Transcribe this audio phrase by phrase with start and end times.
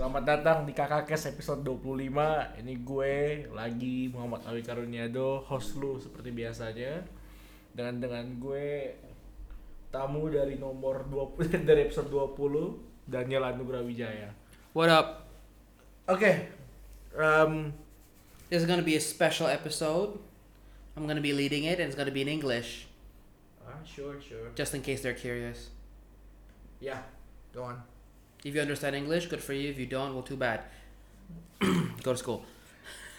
[0.00, 2.08] Selamat datang di Kakakes episode 25
[2.64, 7.04] Ini gue lagi Muhammad Awi Karuniado Host lu seperti biasanya
[7.68, 8.96] Dengan dengan gue
[9.92, 14.32] Tamu dari nomor 20 Dari episode 20 Daniel Anugrah Wijaya
[14.72, 15.28] What up?
[16.08, 16.48] Oke
[17.12, 17.68] um,
[18.48, 20.16] This is gonna be a special episode.
[20.96, 22.88] I'm gonna be leading it, and it's gonna be in English,
[23.68, 25.68] ah, Sure sure just in case they're curious.
[26.80, 27.04] Ya
[27.52, 27.89] Go on
[28.44, 29.68] If you understand English, good for you.
[29.70, 30.62] If you don't, well, too bad.
[32.02, 32.44] Go to school.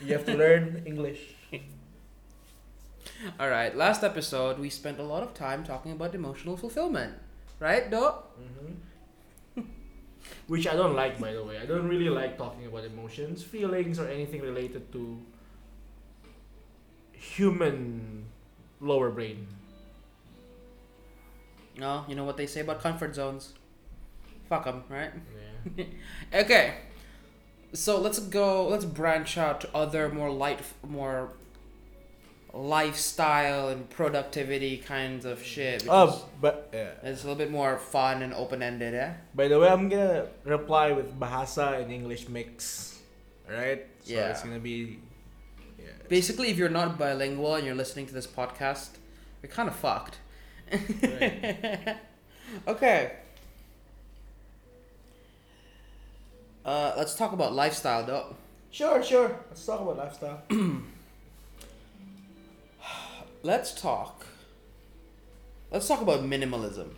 [0.01, 1.35] You have to learn English
[3.39, 3.75] All right.
[3.75, 7.13] Last episode, we spent a lot of time talking about emotional fulfillment,
[7.59, 8.13] right, Do?
[8.41, 9.65] Mhm.
[10.47, 11.57] Which I don't like, by the way.
[11.57, 15.19] I don't really like talking about emotions, feelings, or anything related to
[17.13, 18.25] human
[18.79, 19.47] lower brain.
[21.77, 23.53] No, you know what they say about comfort zones.
[24.51, 25.11] Fuck them, right?
[25.77, 25.85] Yeah.
[26.43, 26.73] Okay.
[27.71, 28.67] So let's go.
[28.67, 31.29] Let's branch out to other more light, more
[32.53, 35.85] lifestyle and productivity kinds of shit.
[35.89, 36.89] Oh, but yeah.
[37.01, 39.13] it's a little bit more fun and open ended, eh?
[39.33, 42.99] By the way, I'm gonna reply with bahasa and English mix,
[43.49, 43.87] right?
[44.03, 44.31] So Yeah.
[44.31, 44.99] it's gonna be.
[45.79, 45.85] Yeah.
[46.09, 48.89] Basically, if you're not bilingual and you're listening to this podcast,
[49.41, 50.17] you're kind of fucked.
[50.71, 51.95] Right.
[52.67, 53.13] Okay.
[56.65, 58.35] Uh, let's talk about lifestyle, though.
[58.69, 59.35] Sure, sure.
[59.49, 60.41] Let's talk about lifestyle.
[63.43, 64.27] Let's talk.
[65.71, 66.89] Let's talk about minimalism.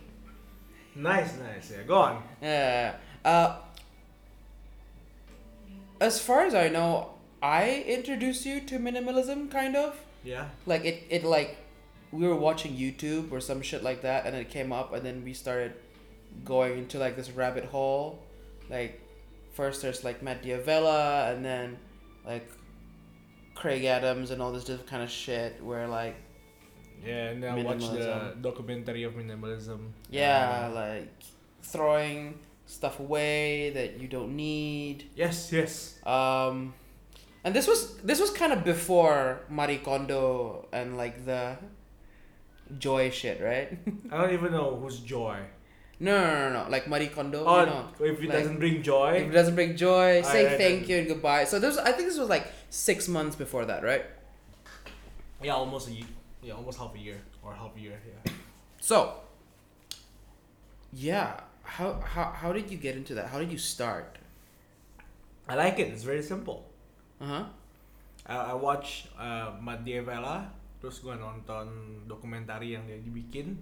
[0.94, 1.70] nice, nice.
[1.70, 2.22] Yeah, go on.
[2.42, 2.96] Yeah.
[3.24, 3.56] Uh,
[6.00, 9.98] as far as I know, I introduced you to minimalism, kind of.
[10.22, 10.48] Yeah.
[10.66, 11.56] Like it, it like
[12.12, 15.24] we were watching YouTube or some shit like that, and it came up, and then
[15.24, 15.72] we started
[16.44, 18.22] going into like this rabbit hole.
[18.68, 19.00] Like
[19.54, 21.78] first there's like Matt D'Avella, and then
[22.26, 22.50] like
[23.54, 25.62] Craig Adams and all this different kind of shit.
[25.62, 26.16] Where like
[27.04, 29.90] Yeah, and then I watched the documentary of minimalism.
[30.10, 31.08] yeah, Uh, like
[31.62, 35.04] throwing stuff away that you don't need.
[35.14, 35.98] yes, yes.
[36.06, 36.74] Um,
[37.44, 41.56] and this was this was kind of before Marie Kondo and like the
[42.78, 43.78] joy shit, right?
[44.10, 45.38] I don't even know who's Joy.
[46.00, 47.44] No, no, no, no, like Marie Kondo.
[47.46, 49.14] Oh, you know, if it like- doesn't bring joy.
[49.14, 51.44] if it doesn't bring joy, say I- I- thank you and goodbye.
[51.46, 54.02] So this, I think this was like six months before that, right?
[55.40, 56.10] Yeah, almost a year.
[56.42, 57.94] Yeah, almost half a year or half a year.
[58.02, 58.32] Yeah.
[58.80, 59.22] So,
[60.92, 63.28] yeah, how how how did you get into that?
[63.30, 64.18] How did you start?
[65.48, 65.88] I like it.
[65.92, 66.64] It's very simple.
[67.20, 67.44] Uh huh.
[68.26, 70.48] I, I watch uh, Matt D'Avella,
[70.80, 71.68] terus gue nonton
[72.08, 73.60] dokumentari yang dia dibikin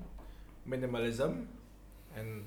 [0.62, 1.50] minimalism,
[2.16, 2.44] and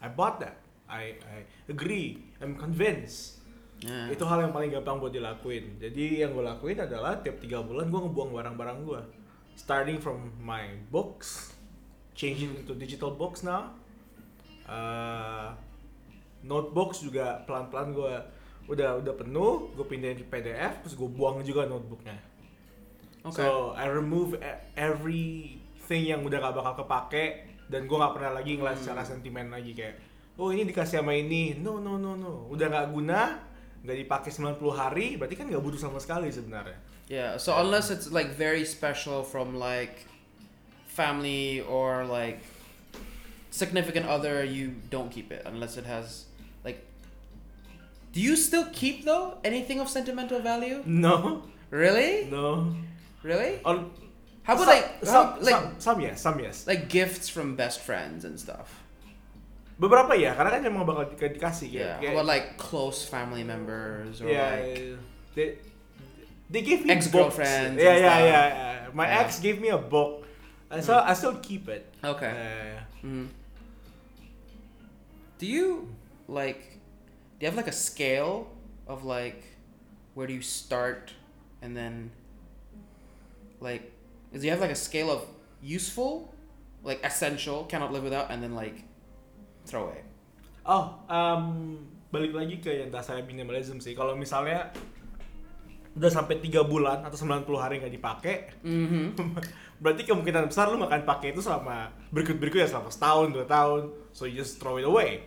[0.00, 0.60] I bought that.
[0.86, 2.22] I I agree.
[2.38, 3.42] I'm convinced.
[3.84, 4.08] Yeah.
[4.08, 5.76] Itu hal yang paling gampang buat dilakuin.
[5.76, 9.00] Jadi yang gue lakuin adalah tiap tiga bulan gue ngebuang barang-barang gue.
[9.56, 11.52] Starting from my books,
[12.16, 13.76] changing into digital books now.
[14.64, 15.52] Uh,
[16.40, 18.14] notebooks juga pelan-pelan gue
[18.66, 22.18] udah udah penuh, gue pindahin ke PDF, terus gue buang juga notebooknya.
[23.22, 23.42] Okay.
[23.42, 28.54] So I remove e- everything yang udah gak bakal kepake dan gue gak pernah lagi
[28.54, 29.10] ngeliat secara Hmm.
[29.12, 29.96] sentimen lagi kayak
[30.36, 33.40] oh ini dikasih sama ini no no no no udah gak guna
[33.82, 36.76] nggak dipakai 90 hari berarti kan gak butuh sama sekali sebenarnya
[37.06, 40.02] Yeah, so unless it's like very special from like
[40.90, 42.42] family or like
[43.50, 46.26] significant other, you don't keep it unless it has
[46.66, 46.82] like.
[48.10, 50.82] Do you still keep though anything of sentimental value?
[50.82, 52.26] no Really?
[52.26, 52.74] no
[53.22, 53.62] Really?
[53.62, 53.86] On,
[54.46, 57.58] How about some, like some, how, like some, some yes some yes like gifts from
[57.58, 58.86] best friends and stuff?
[59.76, 62.00] beberapa ya karena kan emang bakal di- dikasih Yeah.
[62.00, 64.96] kayak, How about like close family members or yeah, like
[65.36, 65.46] they,
[66.48, 67.76] they gave me Ex-girlfriends.
[67.76, 68.74] Yeah, yeah, yeah, yeah.
[68.96, 69.20] My Yeah.
[69.26, 70.24] ex gave me a book,
[70.72, 71.84] and so I still keep it.
[72.00, 72.32] okay.
[72.32, 73.28] Uh, hmm
[75.36, 75.92] Do you
[76.28, 76.80] like?
[77.36, 78.48] Do you have like a scale
[78.88, 79.44] of like
[80.16, 81.12] where do you start
[81.60, 82.08] and then
[83.60, 83.92] like
[84.38, 85.24] do you have like a scale of
[85.62, 86.34] useful,
[86.84, 88.84] like essential, cannot live without, and then like
[89.64, 90.06] throw away?
[90.66, 91.78] oh, um,
[92.10, 93.94] balik lagi ke yang dasar minimalism sih.
[93.94, 94.74] Kalau misalnya
[95.96, 99.04] udah sampai tiga bulan atau 90 hari nggak dipakai, Mm-hmm.
[99.82, 103.82] berarti kemungkinan besar lu nggak akan pakai itu selama berikut berikutnya selama setahun dua tahun.
[104.12, 105.24] So you just throw it away.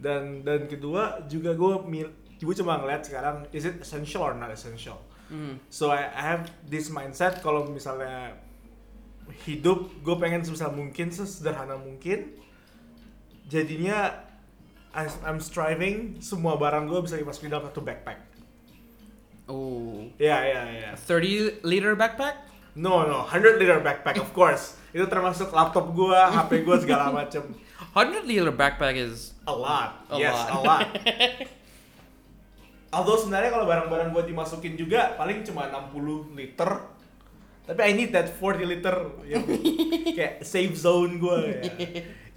[0.00, 4.50] Dan dan kedua juga gue mil gue cuma ngeliat sekarang is it essential or not
[4.50, 4.98] essential.
[5.32, 5.54] Mm-hmm.
[5.72, 8.36] So I, I have this mindset kalau misalnya
[9.48, 12.36] hidup gue pengen sebesar mungkin sesederhana mungkin
[13.48, 14.12] jadinya
[14.94, 18.20] I- I'm striving semua barang gue bisa dimasukin dalam satu backpack.
[19.48, 20.06] Oh.
[20.16, 20.90] Ya ya ya.
[20.96, 22.36] 30 liter backpack?
[22.74, 24.76] No no, 100 liter backpack of course.
[24.94, 27.42] Itu termasuk laptop gue, HP gue segala macem.
[27.96, 30.04] 100 liter backpack is A lot.
[30.08, 30.48] A yes, lot.
[30.48, 30.86] a lot.
[32.94, 36.70] Although sebenarnya kalau barang-barang gue dimasukin juga paling cuma 60 liter.
[37.64, 39.42] Tapi I need that 40 liter yang
[40.16, 41.60] kayak safe zone gue ya.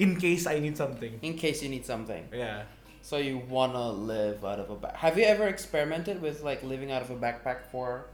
[0.02, 1.20] In case I need something.
[1.22, 2.26] in case you need something.
[2.32, 2.64] Yeah.
[3.04, 4.96] So you wanna live out of a back.
[5.00, 8.08] Have you ever experimented with like living out of a backpack for,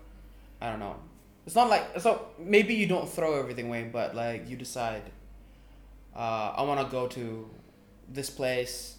[0.61, 0.97] I don't know.
[1.45, 5.03] It's not like so maybe you don't throw everything away, but like you decide.
[6.15, 7.49] Uh, I wanna go to
[8.07, 8.97] this place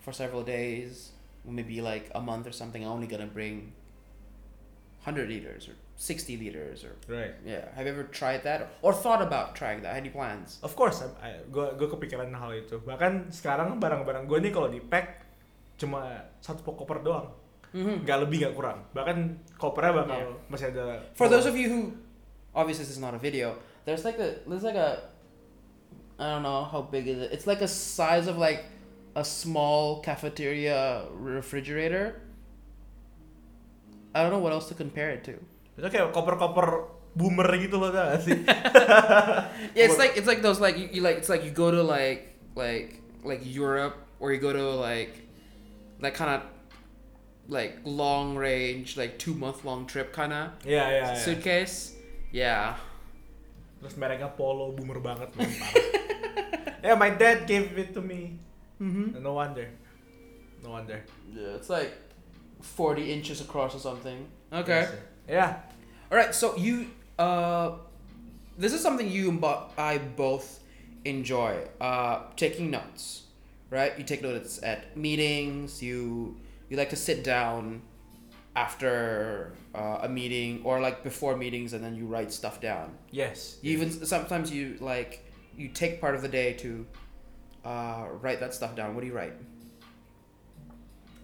[0.00, 1.12] for several days,
[1.44, 2.82] maybe like a month or something.
[2.84, 3.72] I'm only gonna bring.
[5.00, 7.32] Hundred liters or sixty liters or Right.
[7.40, 7.72] yeah.
[7.72, 9.96] Have you ever tried that or thought about trying that?
[9.96, 10.60] Any plans?
[10.60, 11.00] Of course,
[11.48, 12.76] gue gue kepikiran hal itu.
[12.84, 15.24] Bahkan sekarang barang-barang gue nih kalau di pack
[15.80, 17.32] cuma satu pok koper doang,
[17.72, 18.04] Mm-hmm.
[18.04, 18.84] nggak lebih nggak kurang.
[18.92, 19.16] Bahkan
[19.56, 20.52] kopernya bakal Yeah.
[20.52, 21.00] masih ada.
[21.16, 21.96] For those of you who,
[22.52, 23.56] obviously this is not a video.
[23.88, 25.00] There's like a there's like a,
[26.20, 27.32] I don't know how big is it.
[27.32, 28.68] It's like a size of like,
[29.14, 32.22] a small cafeteria refrigerator.
[34.14, 35.38] I don't know what else to compare it to.
[35.80, 38.38] itu kayak koper-koper boomer gitu loh tau gak sih?
[39.72, 41.80] Yeah, it's like it's like those like you, you like it's like you go to
[41.80, 45.16] like like like Europe or you go to like,
[46.00, 46.42] like kind of,
[47.48, 51.02] like long range like two month long trip kind of yeah, iya.
[51.02, 51.18] iya.
[51.18, 51.96] suitcase.
[52.30, 52.78] Yeah.
[53.80, 55.74] Terus mereknya Polo boomer banget man, parah.
[56.84, 58.38] yeah, my dad gave it to me.
[58.80, 59.22] Mm-hmm.
[59.22, 59.68] No wonder.
[60.62, 61.02] No wonder.
[61.32, 61.92] Yeah, it's like
[62.62, 64.26] 40 inches across or something.
[64.52, 64.88] Okay.
[65.28, 65.60] Yeah.
[66.10, 66.86] All right, so you
[67.18, 67.72] uh
[68.58, 69.44] this is something you and
[69.78, 70.60] I both
[71.04, 71.66] enjoy.
[71.80, 73.24] Uh taking notes.
[73.70, 73.96] Right?
[73.96, 76.36] You take notes at meetings, you
[76.68, 77.82] you like to sit down
[78.56, 82.92] after uh, a meeting or like before meetings and then you write stuff down.
[83.10, 83.58] Yes.
[83.62, 85.24] You even sometimes you like
[85.56, 86.86] you take part of the day to
[87.62, 88.94] uh, write that stuff down.
[88.94, 89.36] What do you write?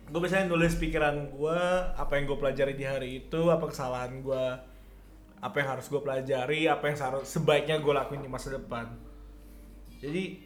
[0.06, 1.60] gue biasanya nulis pikiran gue
[1.98, 4.44] apa yang gue pelajari di hari itu apa kesalahan gue
[5.36, 8.86] apa yang harus gue pelajari apa yang seharus sebaiknya gue lakuin di masa depan
[9.98, 10.38] jadi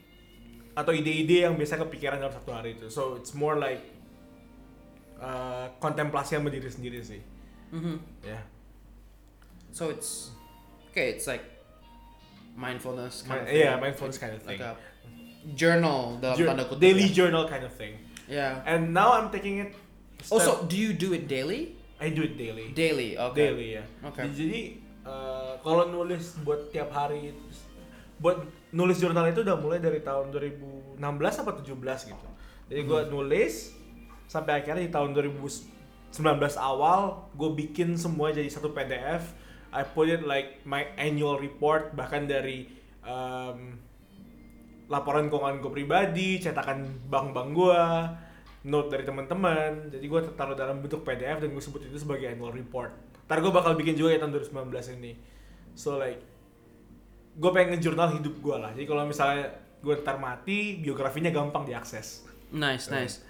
[0.72, 3.84] atau ide-ide yang biasa kepikiran dalam satu hari itu so it's more like
[5.20, 7.20] uh, kontemplasi sama diri sendiri sih
[7.70, 7.96] Mm-hmm.
[8.24, 8.40] ya
[9.70, 10.32] So it's
[10.88, 11.14] okay.
[11.14, 11.44] It's like
[12.56, 13.60] mindfulness kind of thing.
[13.60, 14.66] yeah, mindfulness kind of like thing.
[14.66, 14.74] a
[15.50, 16.80] journal dalam Jour- tanda kutip.
[16.80, 17.14] daily ya.
[17.14, 18.62] journal kind of thing Yeah.
[18.62, 19.74] and now I'm taking it
[20.18, 21.74] step- Also, do you do it daily?
[21.98, 23.12] I do it daily Daily.
[23.14, 23.36] Okay.
[23.46, 24.24] daily ya Okay.
[24.30, 24.60] jadi
[25.02, 27.34] uh, kalau nulis buat tiap hari
[28.16, 28.40] buat
[28.70, 30.96] nulis jurnal itu udah mulai dari tahun 2016
[31.38, 31.72] apa 17
[32.06, 32.28] gitu
[32.66, 33.10] jadi gue Hmm.
[33.10, 33.74] nulis
[34.26, 35.66] sampai akhirnya di tahun 2019
[36.56, 37.00] awal
[37.32, 39.34] gue bikin semua jadi satu PDF
[39.70, 42.66] I put it like my annual report bahkan dari
[43.02, 43.78] um,
[44.90, 47.82] laporan keuangan gue pribadi cetakan bank-bank gue
[48.66, 49.88] note dari teman-teman.
[49.88, 52.90] Jadi gue taruh dalam bentuk PDF dan gue sebut itu sebagai annual report.
[53.30, 55.12] Ntar gue bakal bikin juga ya tahun 2019 ini.
[55.78, 56.20] So like
[57.38, 58.74] gue pengen ngejurnal hidup gue lah.
[58.74, 62.26] Jadi kalau misalnya gue ntar mati biografinya gampang diakses.
[62.50, 63.22] Nice, nice.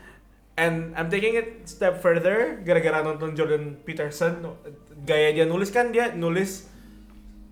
[0.61, 4.45] and I'm taking it step further gara-gara nonton Jordan Peterson
[5.09, 6.69] gaya dia nulis kan dia nulis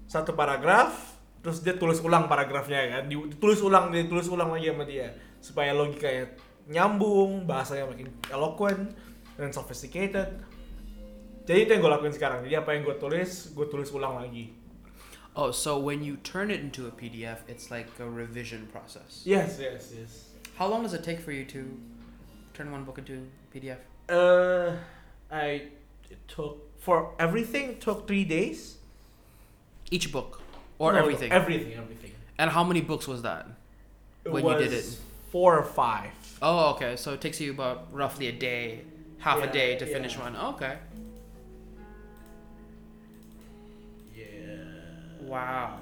[0.05, 1.08] satu paragraf
[1.39, 5.15] terus dia tulis ulang paragrafnya kan Di- ditulis ulang dia tulis ulang lagi sama dia.
[5.39, 6.35] Supaya logikanya
[6.69, 8.93] nyambung bahasanya makin eloquent
[9.39, 10.29] dan sophisticated.
[11.49, 12.45] Jadi itu yang gue lakuin sekarang.
[12.45, 14.53] Jadi apa yang gue tulis gue tulis ulang lagi.
[15.39, 19.23] Oh, so when you turn it into a PDF, it's like a revision process.
[19.23, 20.35] yes yes yes.
[20.59, 21.79] How long does it take for you to
[22.53, 23.79] turn one book into PDF?
[24.11, 24.75] uh
[25.31, 25.71] I
[26.11, 28.83] it took for everything took three days.
[29.95, 30.43] Each book
[30.79, 31.33] or No, everything?
[31.33, 33.47] everything everything and how many books was that?
[34.25, 34.97] It When you did it.
[35.33, 36.11] four or five.
[36.41, 36.97] Oh, okay.
[36.97, 38.83] So it takes you about roughly a day,
[39.19, 40.23] half a day to finish yeah.
[40.23, 40.37] one.
[40.55, 40.77] Okay.
[44.17, 44.25] Yeah.
[45.23, 45.79] Wow.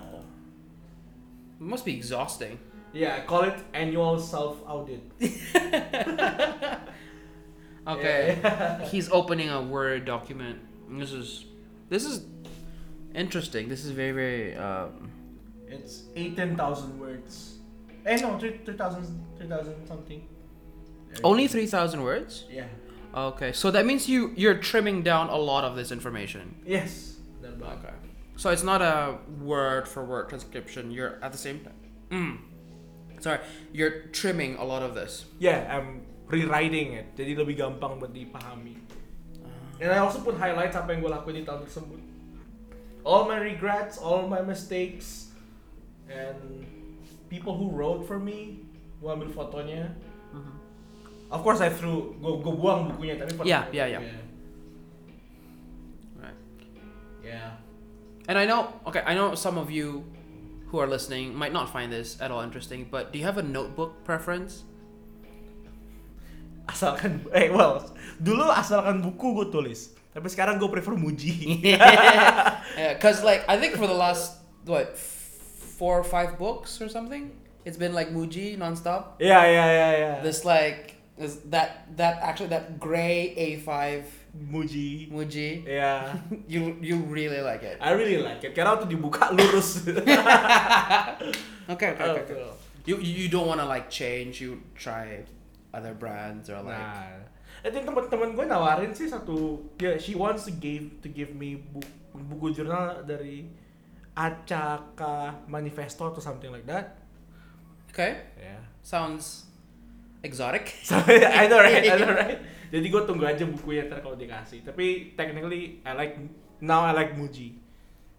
[1.60, 2.58] It must be exhausting.
[2.92, 5.02] Yeah, I call it annual self audit.
[7.86, 8.86] Okay.
[8.90, 10.58] He's opening a Word document.
[10.90, 11.44] This is
[11.88, 12.24] this is
[13.16, 13.68] interesting.
[13.72, 15.10] This is very very um
[15.66, 17.58] It's eighteen thousand words.
[18.06, 19.02] Eh no, three three thousand
[19.34, 20.22] three thousand something.
[21.24, 22.44] only 3000 words.
[22.52, 22.68] Yeah.
[23.16, 23.50] Okay.
[23.56, 26.54] So that means you you're trimming down a lot of this information.
[26.62, 27.16] Yes.
[27.42, 27.96] Okay.
[28.36, 30.92] So it's not a word for word transcription.
[30.92, 31.80] You're at the same time.
[32.12, 32.34] Mm.
[33.24, 33.40] Sorry,
[33.72, 35.24] you're trimming a lot of this.
[35.40, 37.16] Yeah, I'm rewriting it.
[37.16, 38.76] Jadi lebih gampang buat dipahami.
[39.40, 41.96] Uh, And I also put highlights apa yang gue lakuin di tahun tersebut.
[43.06, 45.30] All my regrets, all my mistakes,
[46.10, 46.66] and
[47.30, 48.66] people who wrote for me,
[48.98, 49.94] gue ambil fotonya.
[50.34, 50.54] mhm.
[51.30, 53.70] Of course I threw, gue gue buang bukunya tapi fotonya.
[53.70, 54.02] Yeah, yeah, yeah.
[56.18, 56.38] Right.
[57.22, 57.62] Yeah.
[58.26, 60.02] And I know, okay, I know some of you
[60.74, 63.46] who are listening might not find this at all interesting, but do you have a
[63.46, 64.66] notebook preference?
[66.66, 67.86] Asalkan, eh well,
[68.18, 69.94] dulu asalkan buku gue tulis.
[70.16, 71.60] Tapi sekarang gue prefer Muji.
[71.76, 74.96] yeah, because like I think for the last what
[75.76, 77.36] four or five books or something,
[77.68, 79.20] it's been like Muji nonstop.
[79.20, 80.16] Yeah, yeah, yeah, yeah.
[80.24, 84.08] This like is that that actually that gray A5
[84.40, 85.12] Muji.
[85.12, 85.68] Muji.
[85.68, 86.16] Yeah.
[86.48, 87.76] You you really like it.
[87.76, 88.56] I really like it.
[88.56, 89.84] Karena waktu dibuka lurus.
[91.66, 92.22] Okay, okay, okay.
[92.24, 92.38] okay.
[92.40, 92.54] Oh,
[92.86, 94.40] you you don't want to like change.
[94.40, 95.26] You try
[95.74, 96.78] other brands or like.
[96.78, 97.26] Nah,
[97.66, 101.58] I think teman-teman gue nawarin sih satu, ya she wants to give to give me
[101.58, 103.50] buku, buku jurnal dari
[104.14, 106.94] Acaka Manifesto atau something like that.
[107.90, 108.62] Okay, Ya.
[108.86, 109.50] sounds
[110.22, 110.70] exotic.
[110.86, 112.38] So, I know right, I know right.
[112.70, 114.62] Jadi gue tunggu aja bukunya ntar kalau dikasih.
[114.62, 116.14] Tapi technically I like
[116.62, 117.58] now I like Muji.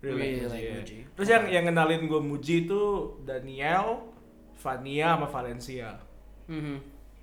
[0.04, 0.75] Really like ya.
[0.82, 0.98] Muji.
[1.16, 2.82] Terus yang yang kenalin gue Muji itu
[3.24, 4.12] Daniel,
[4.60, 5.98] Vania sama Valencia.
[6.51, 6.77] Mm-hmm.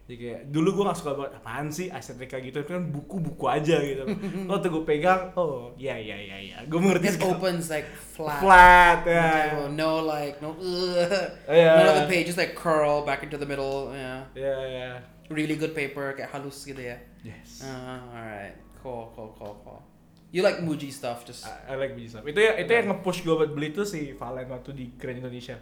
[0.04, 3.80] Jadi kayak dulu gue gak suka banget apaan sih estetika gitu tapi kan buku-buku aja
[3.80, 4.04] gitu.
[4.52, 8.36] Oh tuh gue pegang, oh ya ya ya ya, gue mengerti It opens like flat.
[8.44, 9.56] Flat ya.
[9.56, 10.52] Well, no like no.
[10.52, 11.08] Ugh.
[11.48, 11.80] Yeah.
[11.80, 13.96] None of the pages like curl back into the middle.
[13.96, 14.88] Yeah, Ya ya.
[15.32, 16.12] really good paper.
[16.12, 17.00] Kayak halus gitu ya.
[17.24, 17.64] Yes.
[17.64, 19.80] Uh, alright, cool, cool, cool, cool.
[20.28, 21.48] You like Muji stuff, just.
[21.48, 22.28] I, I like Muji stuff.
[22.28, 25.56] Itu ya itu yang nge-push gue buat beli tuh si Valen waktu di Grand Indonesia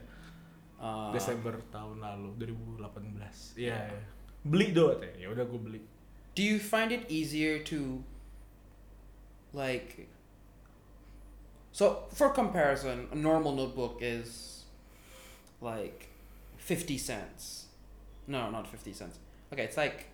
[0.83, 3.55] Uh, Desember tahun lalu 2018.
[3.55, 3.87] Iya.
[3.87, 4.03] ya.
[4.45, 5.23] Beli teh.
[5.23, 5.81] Ya udah gue beli.
[6.35, 8.03] Do you find it easier to
[9.53, 10.09] like
[11.73, 14.65] so for comparison, a normal notebook is
[15.61, 16.09] like
[16.59, 17.67] 50 cents.
[18.27, 19.19] No, not 50 cents.
[19.53, 20.07] Okay, it's like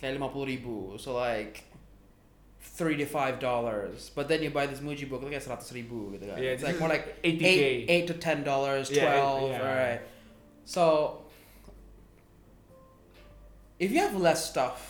[0.00, 0.98] kayak 50 ribu.
[0.98, 1.64] So like
[2.60, 4.10] 3 to 5 dollars.
[4.14, 6.36] But then you buy this Muji book, like 100 ribu gitu kan.
[6.40, 7.86] Yeah, it's like more like 80K.
[7.88, 9.60] 8, 8 to 10 dollars, 12, Yeah, eight- yeah.
[9.62, 10.00] alright.
[10.64, 11.23] So
[13.84, 14.80] if you have less stuff,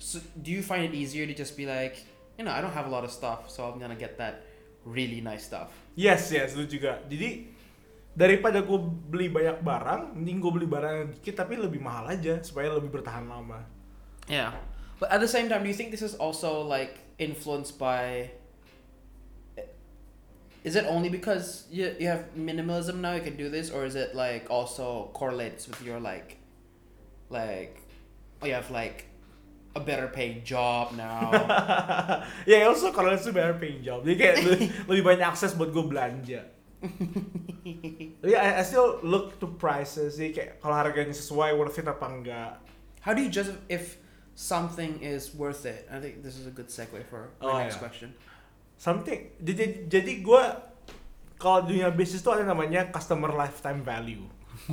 [0.00, 2.00] so do you find it easier to just be like,
[2.40, 4.48] you know, I don't have a lot of stuff, so I'm gonna get that
[4.88, 5.68] really nice stuff.
[5.92, 7.04] Yes, yes, lu juga.
[7.12, 7.44] Jadi
[8.16, 8.80] daripada gue
[9.12, 12.88] beli banyak barang, mending gue beli barang yang dikit tapi lebih mahal aja supaya lebih
[12.88, 13.60] bertahan lama.
[14.24, 14.56] Yeah.
[14.96, 18.32] But at the same time, do you think this is also like influenced by
[19.60, 19.68] eh,
[20.64, 23.92] is it only because you, you have minimalism now you can do this or is
[23.92, 26.39] it like also correlates with your like
[27.30, 27.80] like
[28.42, 29.06] you have like
[29.74, 31.30] a better paying job now
[32.50, 34.02] ya also kalau itu better paying job.
[34.02, 34.36] Jadi kayak
[34.90, 36.42] lebih, banyak akses buat gue belanja.
[38.20, 40.18] Tapi I, I still look to prices.
[40.18, 42.52] Jadi kayak kalau harganya sesuai worth it apa enggak.
[43.00, 43.96] how do you judge if
[44.36, 47.76] something is worth it i think this is a good segue for my Oh, next
[47.76, 47.84] yeah.
[47.84, 48.10] question
[48.80, 49.36] Something.
[49.36, 50.42] Jadi jadi gue
[51.36, 54.24] kalau dunia bisnis tuh ada namanya customer lifetime value.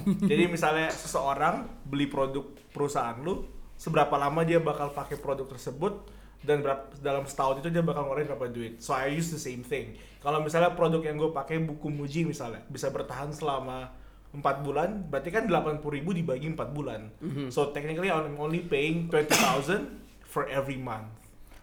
[0.06, 6.10] Jadi misalnya seseorang beli produk perusahaan lu, seberapa lama dia bakal pakai produk tersebut
[6.42, 8.82] dan berapa, dalam setahun itu dia bakal ngeluarin berapa duit.
[8.82, 9.98] So I use the same thing.
[10.22, 13.89] Kalau misalnya produk yang gue pakai buku Muji misalnya bisa bertahan selama
[14.34, 17.10] 4 bulan, berarti kan 80 ribu dibagi 4 bulan.
[17.22, 17.50] Mhm.
[17.50, 21.10] So technically I'm only paying 20,000 for every month.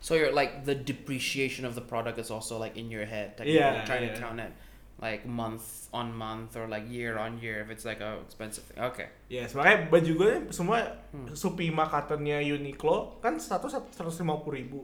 [0.05, 3.41] So you're like the depreciation of the product is also like in your head.
[3.41, 4.17] Like Yeah, you're trying yeah.
[4.17, 4.53] to count it
[5.03, 8.79] like month on month or like year on year if it's like a expensive thing.
[8.79, 9.11] Okay.
[9.27, 11.31] Yes, makanya baju gue semua Hmm.
[11.35, 14.81] Supima cottonnya Uniqlo kan satu seratus lima puluh ribu.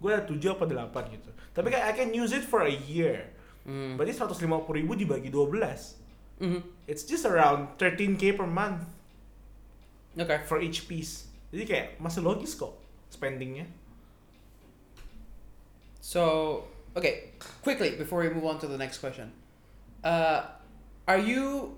[0.00, 1.28] Gue ada tujuh apa delapan gitu.
[1.52, 3.32] Tapi kayak I can use it for a year.
[3.64, 3.96] Mm.
[3.96, 6.04] Berarti seratus lima puluh ribu dibagi 12
[6.40, 8.84] hmm It's just around 13k per month
[10.14, 10.44] Okay.
[10.46, 11.26] for each piece.
[11.50, 12.76] Jadi kayak masih logis kok
[13.10, 13.66] spendingnya.
[15.98, 16.22] So
[16.94, 19.32] okay, quickly before we move on to the next question,
[20.04, 20.42] uh,
[21.08, 21.76] are you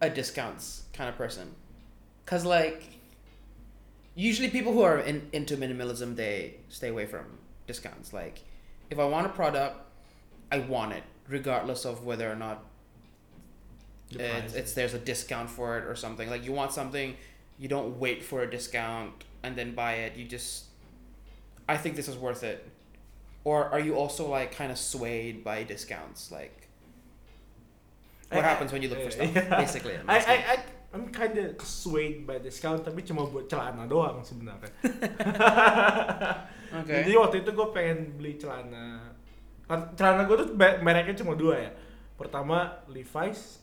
[0.00, 1.54] a discounts kind of person?
[2.24, 2.84] Cause like,
[4.14, 7.26] usually people who are in, into minimalism they stay away from
[7.66, 8.12] discounts.
[8.12, 8.42] Like,
[8.90, 9.76] if I want a product,
[10.50, 12.64] I want it regardless of whether or not
[14.54, 16.28] it's there's a discount for it or something.
[16.28, 17.16] Like you want something,
[17.58, 20.16] you don't wait for a discount and then buy it.
[20.16, 20.64] You just,
[21.68, 22.68] I think this is worth it.
[23.44, 26.30] Or are you also like kind of swayed by discounts?
[26.30, 26.63] Like,
[28.30, 29.28] what I- happens when you look for stuff?
[29.28, 29.58] Yeah.
[29.58, 30.36] Basically, I'm I, I.
[30.52, 30.56] I,
[30.94, 34.70] I'm kinda swayed by discount tapi cuma buat celana doang sebenarnya.
[36.78, 36.92] Oke.
[37.02, 39.10] Jadi waktu itu gue pengen beli celana.
[39.66, 41.70] Kan Celana gue tuh me- mereknya cuma dua ya.
[42.14, 43.58] Pertama Levi's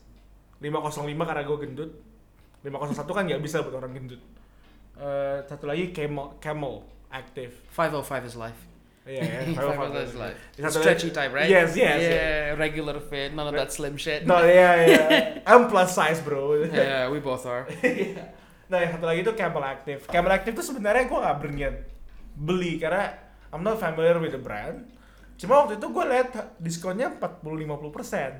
[0.59, 1.91] 505 karena gue gendut.
[2.61, 4.21] 501 kan nggak bisa buat orang gendut.
[4.99, 7.55] Eh, satu lagi Camel Camel Active.
[7.71, 8.61] 505 is life.
[9.01, 9.25] Ya.
[9.57, 10.37] 505 is life.
[10.53, 11.49] Satu lagi- Stretchy type, right?
[11.49, 11.99] Yes, yes.
[11.99, 14.29] Yeah, regular fit, none of that slim shit.
[14.29, 15.03] No, iya iya.
[15.41, 16.53] I'm plus size, bro.
[16.69, 17.65] Yeah, we both are.
[18.71, 20.05] nah, yang satu lagi tuh Camel Active.
[20.05, 21.75] Camel Active tuh sebenarnya gue nggak berniat
[22.37, 23.09] beli karena
[23.49, 24.85] I'm not familiar with the brand.
[25.35, 26.29] Cuma waktu itu gue lihat
[26.61, 28.31] diskonnya 40-50 persen.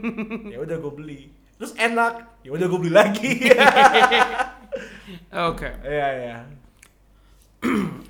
[0.54, 1.20] ya udah gue beli.
[1.58, 2.46] Terus enak.
[2.46, 3.32] Ya udah gue beli lagi.
[5.30, 5.70] Okay.
[5.86, 6.38] Iya iya.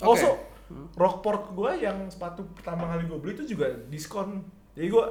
[0.00, 0.40] Also,
[0.97, 4.40] Rockport gue yang sepatu pertama kali gue beli itu juga diskon.
[4.73, 5.04] Jadi gue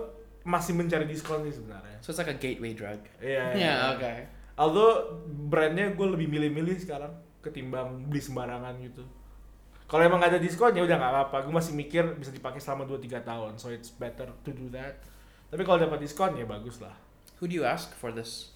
[0.44, 1.98] masih mencari diskon sih sebenarnya.
[2.04, 3.00] So it's like a gateway drug.
[3.22, 3.54] Iya.
[3.54, 3.64] iya.
[3.64, 4.18] Yeah, okay.
[4.60, 9.04] Although brandnya gue lebih milih-milih sekarang ketimbang beli sembarangan gitu.
[9.88, 11.38] Kalau emang gak ada diskon ya udah nggak apa-apa.
[11.46, 14.98] Gue masih mikir bisa dipakai selama 2-3 tahun, so it's better to do that.
[15.54, 16.98] Tapi kalau dapat diskon ya bagus lah.
[17.38, 18.56] Who do you ask for this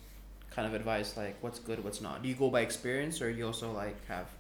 [0.50, 1.14] kind of advice?
[1.14, 2.26] Like, what's good, what's not?
[2.26, 4.32] Do you go by experience, or you also like have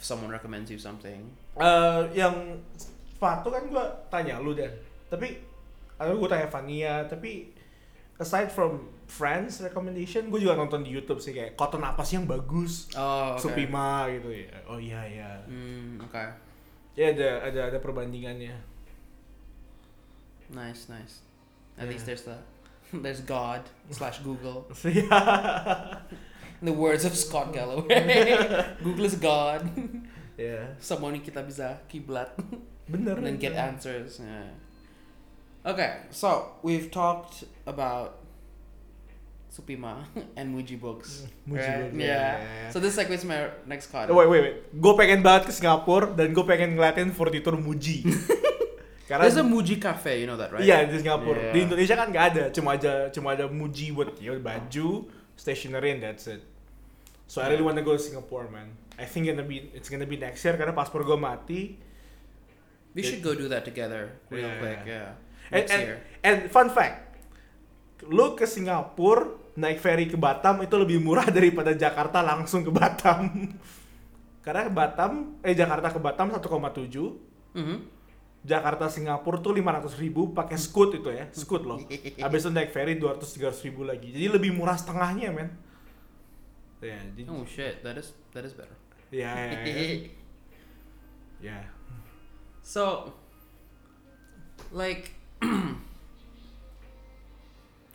[0.00, 1.28] if someone recommends you something?
[1.60, 4.72] Eh, yang sepatu kan gue tanya lu deh.
[5.12, 5.36] Tapi
[6.00, 7.04] atau gue tanya Vania.
[7.04, 7.52] Tapi
[8.16, 12.24] aside from friends recommendation, gue juga nonton di YouTube sih kayak cotton apa sih yang
[12.24, 13.44] bagus, Oh, okay.
[13.44, 14.48] Supima gitu ya.
[14.64, 15.30] Oh iya iya.
[15.44, 16.32] Mm, okay.
[16.96, 18.56] Ya ada ada ada perbandingannya.
[20.50, 21.20] Nice, nice.
[21.76, 21.92] At Yeah.
[21.92, 22.40] least there's the
[23.04, 24.64] there's God slash Google.
[26.60, 27.96] In the words of Scott Galloway,
[28.84, 29.64] Google is God.
[30.36, 32.36] Ya, Someone kita bisa kiblat
[32.84, 33.16] bener.
[33.16, 34.20] and then get answers.
[34.20, 34.52] Yeah.
[35.60, 38.20] Okay, so we've talked about
[39.48, 40.04] Supima
[40.36, 41.24] and Muji books.
[41.48, 41.92] Muji right?
[41.92, 42.08] Books, Yeah.
[42.08, 42.70] yeah, yeah, yeah.
[42.70, 44.08] So this segues my next card.
[44.08, 44.56] Oh, wait, wait, wait.
[44.72, 48.04] Gue pengen banget ke Singapura dan gue pengen ngeliatin Fortitur Muji.
[49.10, 50.62] Karena There's a Muji cafe, you know that, right?
[50.62, 51.50] Iya di Singapura.
[51.50, 51.52] Yeah.
[51.52, 56.00] Di Indonesia kan nggak ada, cuma aja cuma ada Muji buat ya baju, stationery and
[56.00, 56.46] that's it.
[57.30, 58.74] So I really wanna go to Singapore, man.
[58.98, 61.78] I think gonna be it's gonna be next year karena paspor gue mati.
[62.90, 64.80] We should go do that together real Yeah, quick.
[64.82, 64.90] yeah.
[64.90, 65.10] Yeah.
[65.46, 65.96] And, Next and, year.
[66.26, 66.96] and fun fact,
[68.02, 73.30] lu ke Singapura naik ferry ke Batam itu lebih murah daripada Jakarta langsung ke Batam.
[74.44, 77.14] Karena Batam, eh Jakarta ke Batam 1,7,
[77.54, 77.76] Mhm.
[78.42, 81.78] Jakarta Singapura tuh 500 ribu pakai Scoot itu ya, Scoot loh.
[82.26, 84.10] Habis itu naik ferry 200-300 ribu lagi.
[84.10, 85.69] Jadi lebih murah setengahnya men.
[86.80, 88.72] Ya, jadi, Oh shit, that is that is better.
[89.12, 89.52] Yeah.
[89.52, 90.08] ya, ya.
[91.40, 91.58] ya.
[92.62, 93.12] So,
[94.72, 95.12] like,
[95.42, 95.50] all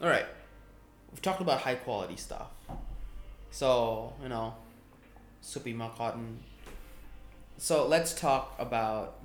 [0.01, 0.27] right,
[1.09, 2.51] we've talked about high quality stuff.
[3.49, 4.53] So you know,
[5.41, 6.39] Supima cotton.
[7.57, 9.17] So let's talk about.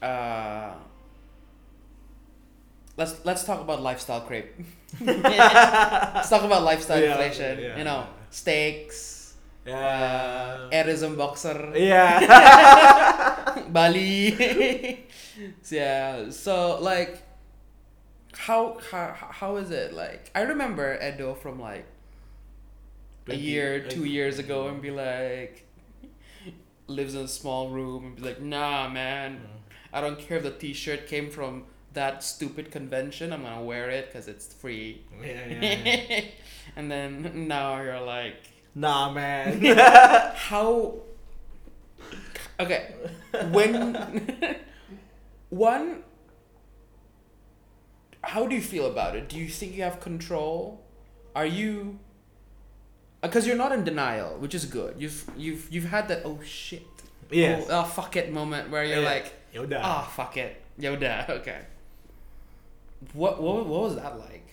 [0.00, 0.74] Uh,
[2.98, 4.46] let's let's talk about lifestyle creep.
[5.00, 7.58] let's talk about lifestyle Yeah, inflation.
[7.62, 8.28] yeah, you know, yeah.
[8.30, 9.34] steaks,
[9.64, 9.76] Ya.
[9.76, 11.72] uh, AIRism boxer.
[11.76, 12.08] Iya.
[13.74, 15.06] Bali.
[15.70, 16.30] yeah.
[16.30, 17.22] So like,
[18.34, 20.30] how how how is it like?
[20.34, 21.86] I remember Edo from like
[23.28, 25.66] a 20 year, like- two years ago, and be like,
[26.86, 29.40] lives in a small room and be like, nah, man,
[29.92, 31.64] I don't care if the T-shirt came from
[31.98, 33.32] that stupid convention.
[33.34, 35.02] I'm gonna wear it because it's free.
[35.18, 36.22] Iya, iya, iya.
[36.78, 38.38] and then now you're like,
[38.78, 39.58] Nah, man.
[40.48, 41.02] how
[42.58, 42.94] okay
[43.54, 43.94] when
[45.50, 46.02] one
[48.34, 50.82] how do you feel about it do you think you have control
[51.38, 51.98] are you
[53.22, 56.82] because you're not in denial which is good you've you've you've had that oh shit
[57.30, 57.66] Yes.
[57.70, 59.14] oh, oh fuck it moment where you're Iya.
[59.14, 59.26] like
[59.78, 61.62] ah fuck it yaudah okay
[63.14, 64.48] what, what what was that like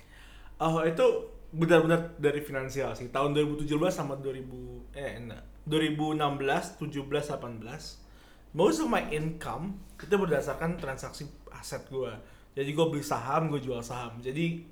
[0.56, 1.04] Oh, itu
[1.52, 3.12] benar-benar dari finansial sih.
[3.12, 5.44] Tahun 2017 sama 2000 eh enggak.
[5.68, 8.56] 2016, 17, 18.
[8.56, 12.16] Most of my income itu berdasarkan transaksi aset gua.
[12.56, 14.16] Jadi gue beli saham, gue jual saham.
[14.24, 14.64] Jadi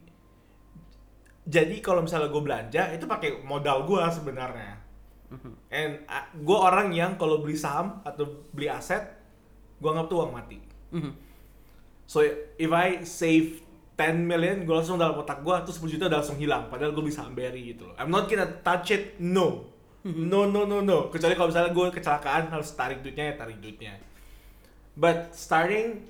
[1.44, 4.80] jadi kalau misalnya gue belanja itu pakai modal gua sebenarnya.
[5.68, 6.08] And
[6.40, 9.04] gue orang yang kalau beli saham atau beli aset,
[9.84, 10.64] gue anggap tuh uang mati.
[10.96, 11.12] Mhm.
[12.08, 12.24] So
[12.56, 13.63] if I save
[13.94, 16.66] 10 million, gue langsung dalam otak gue, terus 10 juta udah langsung hilang.
[16.68, 17.96] Padahal gue bisa beri gitu loh.
[17.96, 19.70] I'm not gonna touch it, no.
[20.04, 21.08] No, no, no, no.
[21.08, 23.96] Kecuali kalau misalnya gue kecelakaan harus tarik duitnya ya tarik duitnya.
[24.94, 26.10] But starting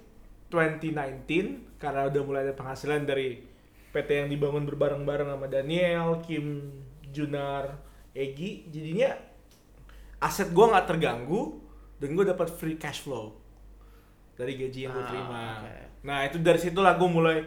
[0.49, 3.43] 2019, karena udah mulai ada penghasilan dari
[3.91, 6.73] PT yang dibangun berbareng-bareng sama Daniel, Kim
[7.09, 7.77] Junar,
[8.13, 9.13] Egi, jadinya
[10.17, 11.59] aset gue nggak terganggu
[11.99, 13.33] dan gue dapat free cash flow
[14.33, 15.43] dari gaji yang gue Ah, terima.
[15.59, 15.75] oke.
[16.03, 17.37] Nah itu dari situlah gue mulai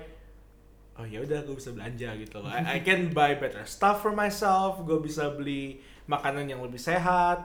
[0.96, 2.48] oh ya udah gue bisa belanja gitu loh.
[2.48, 4.80] I, I can buy better stuff for myself.
[4.82, 7.44] Gue bisa beli makanan yang lebih sehat.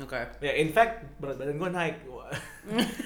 [0.00, 0.16] Oke.
[0.40, 1.96] Ya in fact berat badan gue naik.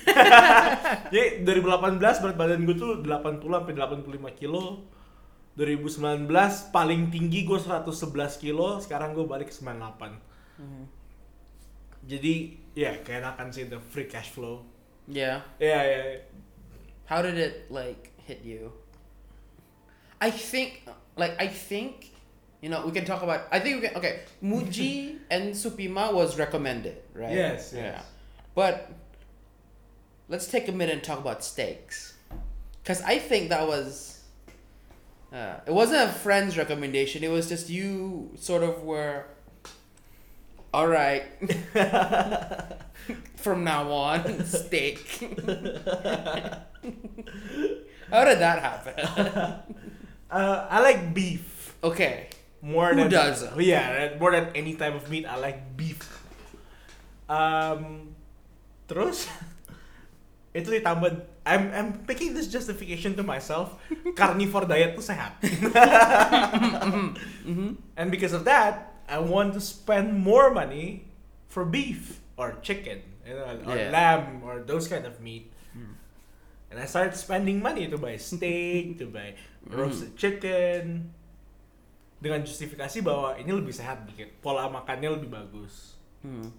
[1.12, 4.86] Jadi 2018 berat badan gue tuh 80 sampai 85 kilo.
[5.56, 6.28] 2019
[6.68, 7.88] paling tinggi gue 111
[8.44, 10.60] kilo, sekarang gue balik ke 98.
[10.60, 10.84] Mhm.
[12.06, 12.34] Jadi
[12.76, 14.62] ya keenakan sih the free cash flow.
[15.08, 15.42] Yeah.
[15.58, 16.00] Ya ya.
[16.12, 16.18] ya.
[17.08, 18.70] How did it like hit you?
[20.20, 22.12] I think like I think
[22.61, 26.38] you know we can talk about I think we can okay Muji and Supima was
[26.38, 27.33] recommended right?
[27.33, 28.05] Yes, yes.
[28.55, 28.90] but
[30.29, 32.14] let's take a minute and talk about steaks.
[32.83, 34.22] Because I think that was
[35.33, 39.24] uh, it wasn't a friend's recommendation it was just you sort of were
[40.76, 41.24] all right.
[43.37, 44.98] From now on steak.
[48.11, 49.76] How did that happen
[50.26, 52.26] Uh, I like beef okay
[52.58, 53.54] more Who than doesn't?
[53.54, 55.22] Oh, yeah, more than any type of meat.
[55.26, 56.02] I like beef.
[57.30, 58.10] Um,
[58.90, 59.30] terus
[60.56, 61.12] itu ditambah
[61.46, 63.78] I'm I'm making this justification to myself.
[64.18, 65.38] Carnivore diet tuh sehat.
[67.96, 71.06] And because of that, I want to spend more money
[71.46, 73.94] for beef or chicken, you know, or Yeah.
[73.94, 75.54] lamb or those kind of meat.
[76.76, 79.32] And I started spending money to buy steak, to buy
[79.64, 81.08] roasted chicken.
[82.20, 85.96] Dengan justifikasi bahwa ini lebih sehat dikit, pola makannya lebih bagus.
[86.20, 86.52] Hmm.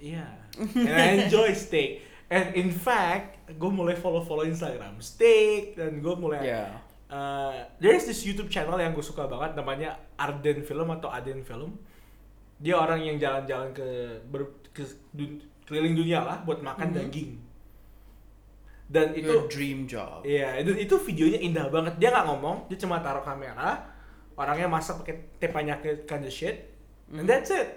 [0.00, 0.32] Yeah.
[0.56, 2.08] And I enjoy steak.
[2.28, 6.68] And in fact, gue mulai follow-follow Instagram steak dan gue mulai yeah
[7.08, 11.80] uh, there's this YouTube channel yang gue suka banget namanya Arden Film atau Aden Film.
[12.60, 13.86] Dia orang yang jalan-jalan ke,
[14.28, 14.84] ber- ke
[15.14, 16.96] dun- keliling dunia lah buat makan Mhm.
[17.00, 17.30] daging.
[18.88, 22.00] Dan itu your dream job Iya, itu itu videonya indah banget.
[22.00, 23.84] Dia nggak ngomong, dia cuma taruh kamera,
[24.32, 26.72] orangnya masak pakai teppanyaki kind of shit,
[27.12, 27.28] and Mhm.
[27.28, 27.68] that's it.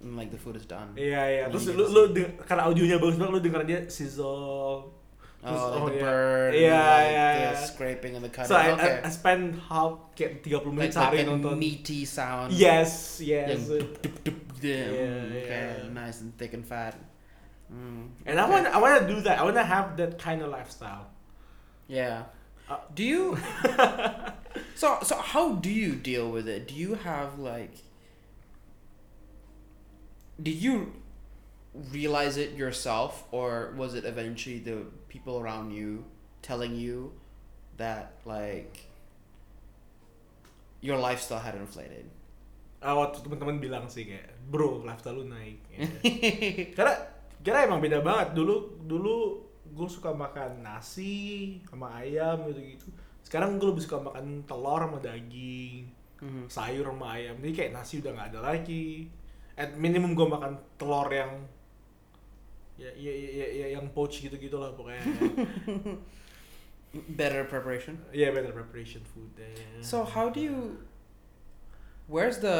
[0.00, 1.42] And, like the food is done Iya iya.
[1.44, 2.00] And Terus lu lu
[2.40, 4.96] karena audionya bagus banget, lu denger dia sizzle.
[5.40, 6.04] Terus, oh, like the iya.
[6.04, 7.26] bird Iya and, like, iya.
[7.26, 7.52] the iya.
[7.64, 10.92] scraping and the cutting So I, okay I, I spend how kayak 30 menit like,
[10.92, 11.56] sehari like nonton.
[11.56, 13.64] meaty sound Yes, Yeah, yes.
[13.66, 15.96] dup, dup, dup, yeah, Yeah, mm, okay yeah.
[15.96, 16.92] nice and thick and fat
[17.70, 19.38] mm, And I want I want to do that.
[19.38, 21.06] I want to have that kind of lifestyle.
[21.90, 22.30] yeah
[22.70, 23.34] Uh, do you
[24.78, 27.82] so so how do you deal with it do you have like
[30.38, 30.94] did you
[31.90, 36.06] realize it yourself or was it eventually the people around you
[36.46, 37.10] telling you
[37.76, 38.86] that like
[40.80, 42.06] your lifestyle had inflated
[42.80, 45.60] Ah, waktu teman-teman bilang sih kayak, bro, lifestyle lu naik.
[46.78, 47.09] Karena
[47.40, 49.16] karena emang beda banget dulu dulu
[49.70, 52.86] gue suka makan nasi sama ayam gitu gitu
[53.22, 55.86] sekarang gue lebih suka makan telur sama daging
[56.20, 56.52] Mhm.
[56.52, 59.08] sayur sama ayam jadi kayak nasi udah nggak ada lagi
[59.56, 61.32] at minimum gue makan telur yang
[62.76, 65.00] ya ya ya, ya yang poach gitu gitu lah pokoknya
[67.16, 69.46] better preparation ya better preparation food ya.
[69.80, 70.58] So how do you?
[72.10, 72.58] Where's the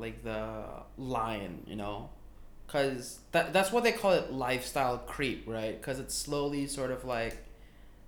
[0.00, 0.64] like the
[0.96, 1.60] line?
[1.68, 2.08] You know,
[2.66, 5.80] because that that's what they call it lifestyle creep, right?
[5.80, 7.36] Because it's slowly sort of like,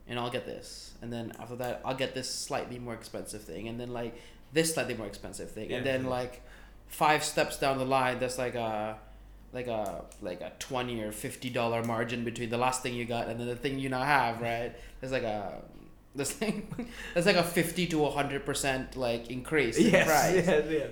[0.09, 3.69] and I'll get this, and then after that I'll get this slightly more expensive thing,
[3.69, 4.21] and then like
[4.53, 5.93] this slightly more expensive thing, and Yeah.
[5.93, 6.43] then like
[6.89, 8.99] five steps down the line, there's like a
[9.53, 13.29] like a like a twenty or fifty dollar margin between the last thing you got
[13.29, 14.75] and then the thing you now have, right?
[15.01, 15.63] There's like a
[16.15, 16.65] there's like
[17.15, 20.47] there's like a fifty to hundred percent like increase in yes price.
[20.47, 20.91] yes yes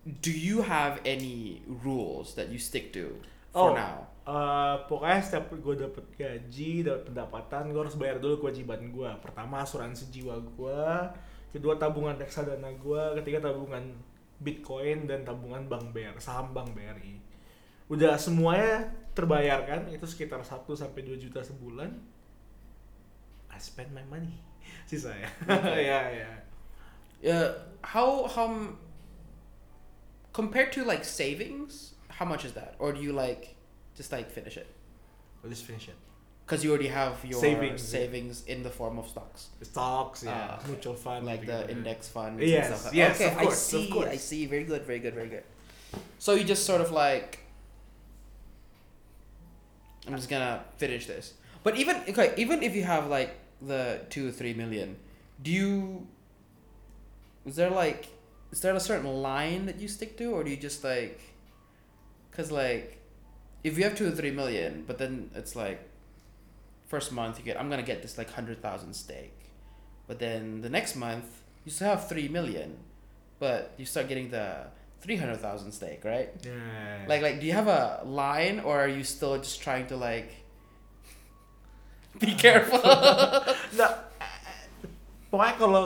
[0.00, 3.20] Do you have any rules that you stick to
[3.52, 3.68] Oh.
[3.68, 4.06] for now?
[4.30, 9.10] Eh, pokoknya setiap gue dapet gaji, dapet pendapatan, gue harus bayar dulu kewajiban gue.
[9.18, 10.82] Pertama asuransi jiwa gue,
[11.50, 13.90] kedua tabungan reksadana gue, ketiga tabungan
[14.38, 17.18] Bitcoin dan tabungan Bank BR, saham Bank BRI.
[17.90, 18.86] Udah semuanya
[19.18, 21.90] terbayarkan, itu sekitar 1 sampai 2 juta sebulan.
[23.50, 24.38] I spend my money.
[24.88, 25.28] Sisa ya.
[25.74, 26.30] Ya ya.
[27.20, 27.50] Uh,
[27.82, 28.46] how how
[30.32, 31.94] compared to like savings?
[32.08, 33.54] How much is that, or do you like
[33.96, 34.66] just like finish it?
[35.48, 35.94] Just finish it.
[36.44, 40.66] Because you already have your Savings, savings, in the form of stocks, Stocks, yeah, Ah,
[40.66, 41.24] mutual fund.
[41.24, 42.42] like the index funds.
[42.42, 44.02] Yes, like yes, Okay, I course, of see.
[44.02, 44.46] I see.
[44.46, 44.82] Very good.
[44.82, 45.14] Very good.
[45.14, 45.44] Very good.
[46.18, 47.38] So you just sort of like.
[50.06, 51.34] I'm just gonna finish this.
[51.62, 54.96] But even okay, even if you have like the two or three million,
[55.42, 56.06] do you
[57.46, 58.08] is there like
[58.52, 61.20] is there a certain line that you stick to or do you just like
[62.30, 62.98] because like
[63.62, 65.88] if you have two or three million but then it's like
[66.86, 69.32] first month you get i'm gonna get this like 100000 steak
[70.06, 72.76] but then the next month you still have three million
[73.38, 74.66] but you start getting the
[75.00, 76.28] 300000 steak right?
[76.44, 77.04] Yeah.
[77.08, 80.44] like like do you have a line or are you still just trying to like
[82.18, 82.82] be careful?
[83.74, 83.92] Nggak,
[85.30, 85.84] pokoknya kalau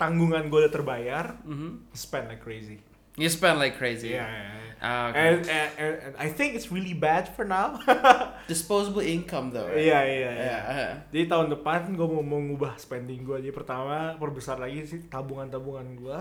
[0.00, 2.80] tanggungan gue udah terbayar, hmm spend like crazy.
[3.20, 4.24] you spend like crazy Yeah.
[4.24, 4.68] yeah, yeah.
[4.80, 5.20] Ah, okay.
[5.20, 7.76] And, and, and, and I think it's really bad for now.
[8.48, 9.76] disposable income though right?
[9.76, 10.58] Iya iya yeah, iya.
[10.64, 10.92] uh-huh.
[11.12, 13.44] Jadi tahun depan gue mau mau ngubah spending gue.
[13.44, 16.20] Jadi pertama perbesar lagi sih tabungan-tabungan gue.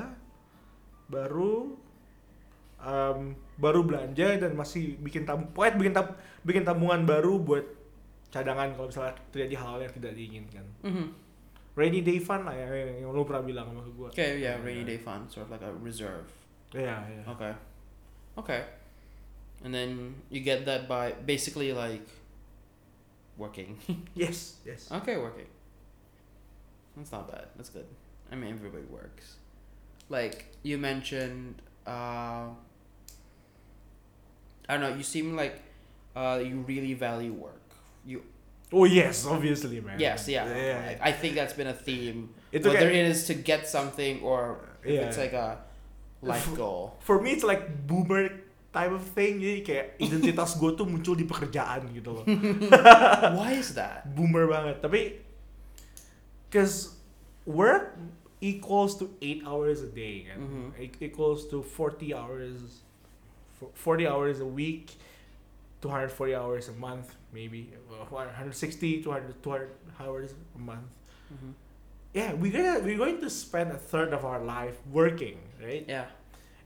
[1.08, 1.80] Baru
[2.84, 6.08] em, baru belanja dan masih bikin tab pokoknya bikin tab
[6.44, 7.64] bikin tabungan baru buat
[8.28, 10.66] cadangan kalau misalnya terjadi hal yang tidak diinginkan.
[10.84, 11.06] Mhm.
[11.80, 14.10] Rainy day fund lah ya yang, yang lu pernah bilang sama gue.
[14.12, 16.28] Okay, yeah, rainy day fund, sort of like a reserve.
[16.76, 17.24] Yeah, iya.
[17.24, 17.54] Okay.
[18.36, 18.62] Okay.
[19.64, 22.04] And then you get that by basically like
[23.40, 23.80] working.
[24.20, 24.92] Yes yes.
[24.92, 25.48] okay, working.
[27.00, 27.48] That's not bad.
[27.56, 27.88] That's good.
[28.32, 29.40] I mean, everybody works.
[30.10, 32.52] Like you mentioned, uh,
[34.68, 34.94] I don't know.
[34.94, 35.64] You seem like
[36.16, 37.62] uh, you really value work.
[38.06, 38.24] You
[38.70, 39.98] Oh yes, obviously man.
[39.98, 40.46] yes, yeah.
[40.46, 40.98] Yeah.
[41.02, 42.30] I, I think that's been a theme.
[42.54, 45.10] Itu whether kayak it is to get something or if Yeah.
[45.10, 45.66] it's like a
[46.22, 46.94] life goal.
[47.02, 48.30] for me it's like boomer
[48.70, 49.42] type of thing.
[49.42, 52.26] Jadi kayak identitas gue tuh muncul di pekerjaan gitu loh.
[53.42, 54.06] Why is that?
[54.14, 55.18] boomer banget tapi
[56.54, 56.94] cause
[57.46, 57.98] work
[58.42, 60.66] equals to 8 hours a day kan Mhm.
[60.80, 62.86] E- equals to 40 hours
[63.76, 64.96] 40 hours a week
[65.82, 70.88] 240 hours a month maybe Well, 160 200 200 hours a month
[71.34, 71.54] Mhm.
[72.14, 76.06] yeah we're gonna we're going to spend a third of our life working right Yeah.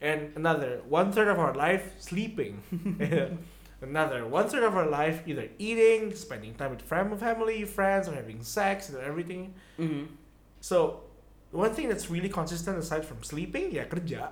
[0.01, 2.61] and another one third of our life sleeping
[3.81, 8.13] another one third of our life either eating spending time with fam- family friends or
[8.15, 10.05] having sex and everything Mm-hmm.
[10.61, 11.01] so
[11.51, 14.29] one thing that's really consistent aside from sleeping yeah, kerja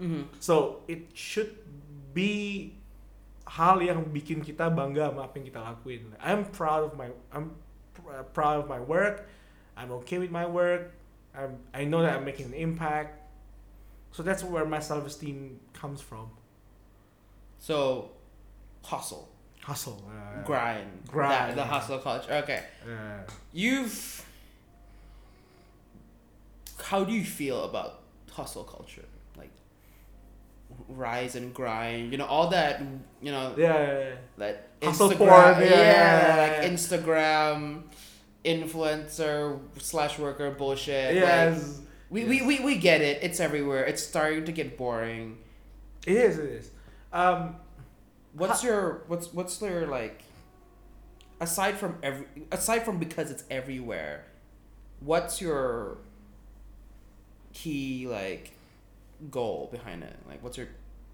[0.00, 0.22] Mm-hmm.
[0.40, 1.52] so it should
[2.14, 2.74] be
[3.46, 6.02] hal yang bikin kita bangga sama apa yang kita lakuin.
[6.20, 7.52] I'm proud of my I'm
[7.92, 9.28] pr- uh, proud of my work.
[9.76, 10.94] I'm okay with my work.
[11.34, 13.20] I'm, I know that I'm making an impact.
[14.12, 16.30] So that's where my self-esteem comes from.
[17.58, 18.10] So,
[18.84, 19.28] hustle,
[19.60, 21.50] hustle uh, grind, grind.
[21.50, 22.32] That, the hustle culture.
[22.44, 24.24] Okay, uh, you've.
[26.78, 29.06] How do you feel about hustle culture?
[30.88, 32.12] Rise and grind.
[32.12, 32.82] You know all that.
[33.20, 34.14] You know yeah, yeah, yeah.
[34.38, 35.16] that Hustle Instagram.
[35.18, 36.70] porn, yeah, yeah, like.
[36.70, 37.82] Instagram
[38.44, 41.14] influencer slash worker bullshit.
[41.14, 43.22] like, yes we, we, we, we get it.
[43.22, 43.84] It's everywhere.
[43.84, 45.38] It's starting to get boring.
[46.06, 46.70] it is it is
[47.12, 47.56] um
[48.34, 50.24] What's your what's what's your like
[51.40, 54.24] aside from every aside from because it's everywhere,
[54.98, 55.98] what's your
[57.52, 58.53] key like
[59.30, 60.16] goal behind it?
[60.26, 60.68] Like what's your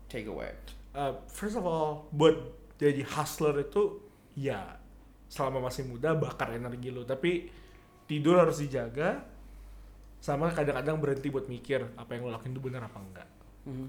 [0.08, 0.52] takeaway?
[0.90, 2.34] uh, first of all buat
[2.74, 4.02] jadi hustler itu
[4.34, 4.74] ya
[5.30, 7.46] selama masih muda bakar energi lo tapi
[8.10, 9.22] tidur harus dijaga
[10.18, 13.28] sama kadang-kadang berhenti buat mikir apa yang lo lakuin itu benar apa enggak
[13.60, 13.88] Mm-hmm.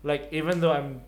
[0.00, 1.04] like even though I'm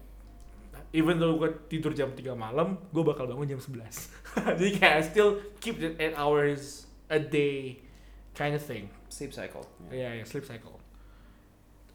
[0.93, 3.83] even though gue tidur jam 3 malam gue bakal bangun jam 11
[4.61, 7.81] jadi kayak I still keep the 8 hours a day
[8.37, 9.65] kind of thing Sleep cycle.
[9.89, 10.77] Iya, ya, sleep cycle.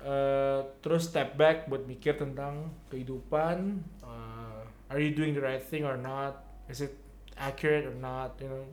[0.02, 3.86] Eh, terus step back buat mikir tentang kehidupan.
[4.02, 6.42] eh, are you doing the right thing or not?
[6.66, 6.98] Is it
[7.38, 8.34] accurate or not?
[8.42, 8.66] You know,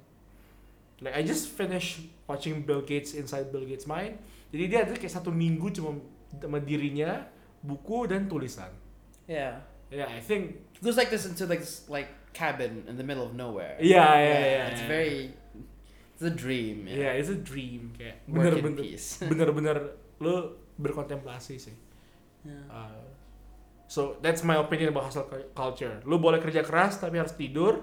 [1.04, 4.16] like I just finished watching Bill Gates Inside Bill Gates Mind.
[4.48, 6.00] Jadi dia ada kayak satu minggu cuma
[6.32, 7.28] sama dirinya,
[7.60, 8.72] buku dan tulisan.
[9.28, 9.60] Yeah.
[9.92, 10.64] Yeah, I think.
[10.76, 13.76] It goes like this into like this like cabin in the middle of nowhere.
[13.80, 14.64] Yeah, yeah, yeah.
[14.72, 14.88] It's yeah.
[14.88, 15.20] very
[16.16, 16.88] it's a dream.
[16.88, 18.84] Yeah, it's a dream kayak bener-bener
[19.30, 19.76] bener-bener
[20.18, 21.76] lo berkontemplasi sih.
[22.46, 22.64] yeah.
[22.70, 23.02] Uh,
[23.90, 25.98] so that's my opinion about hustle cu- culture.
[26.06, 27.82] Lu boleh kerja keras tapi harus tidur,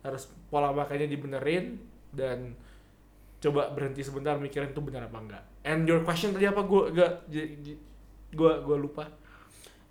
[0.00, 1.76] harus pola makannya dibenerin
[2.10, 2.56] dan
[3.42, 5.44] coba berhenti sebentar mikirin itu benar apa enggak.
[5.66, 6.62] And your question tadi apa?
[6.64, 7.28] Gue gak
[8.32, 9.12] gue gue lupa.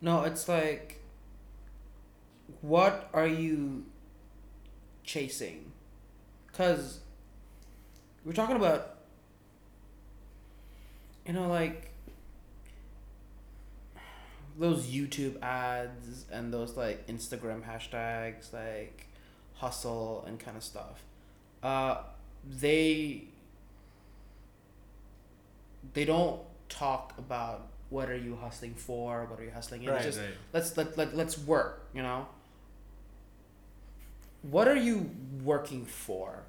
[0.02, 0.98] No, it's like
[2.66, 3.86] what are you
[5.06, 5.70] chasing?
[6.56, 7.06] Cuz
[8.26, 9.04] we're talking about
[11.28, 11.91] you know like
[14.58, 19.08] those YouTube ads and those like Instagram hashtags like
[19.56, 21.04] hustle and kind of stuff.
[21.64, 21.98] Uh
[22.60, 23.24] they
[25.94, 29.90] they don't talk about what are you hustling for, what are you hustling in.
[29.90, 30.30] right, Just right.
[30.54, 31.88] let's let, let let's work.
[31.94, 32.28] You know.
[34.44, 35.12] What are you
[35.44, 36.44] working for?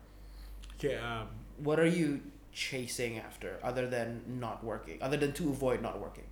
[0.78, 5.82] Okay, um, What are you chasing after, other than not working, other than to avoid
[5.82, 6.24] not working?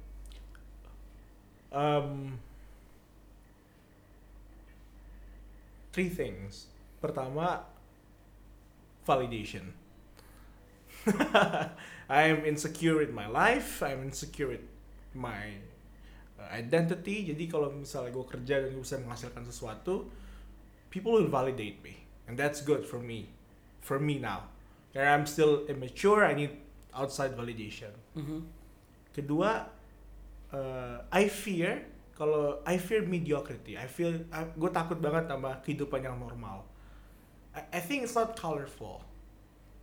[1.72, 2.38] Um,
[5.92, 6.66] three things.
[7.00, 7.64] Pertama,
[9.06, 9.72] validation.
[12.10, 13.82] I am insecure with my life.
[13.82, 14.66] I'm insecure with
[15.14, 15.56] my
[16.38, 17.32] uh, identity.
[17.32, 20.10] Jadi kalau misalnya gue kerja dan gue bisa menghasilkan sesuatu,
[20.92, 23.32] people will validate me, and that's good for me.
[23.80, 24.52] For me now,
[24.92, 26.52] where I'm still immature, I need
[26.92, 27.96] outside validation.
[28.12, 28.40] Mm-hmm.
[29.16, 29.72] Kedua,
[30.52, 31.86] uh, I fear
[32.16, 33.78] kalau I fear mediocrity.
[33.78, 34.24] I feel
[34.58, 36.64] gue takut banget sama kehidupan yang normal.
[37.56, 39.02] I, I think it's not colorful,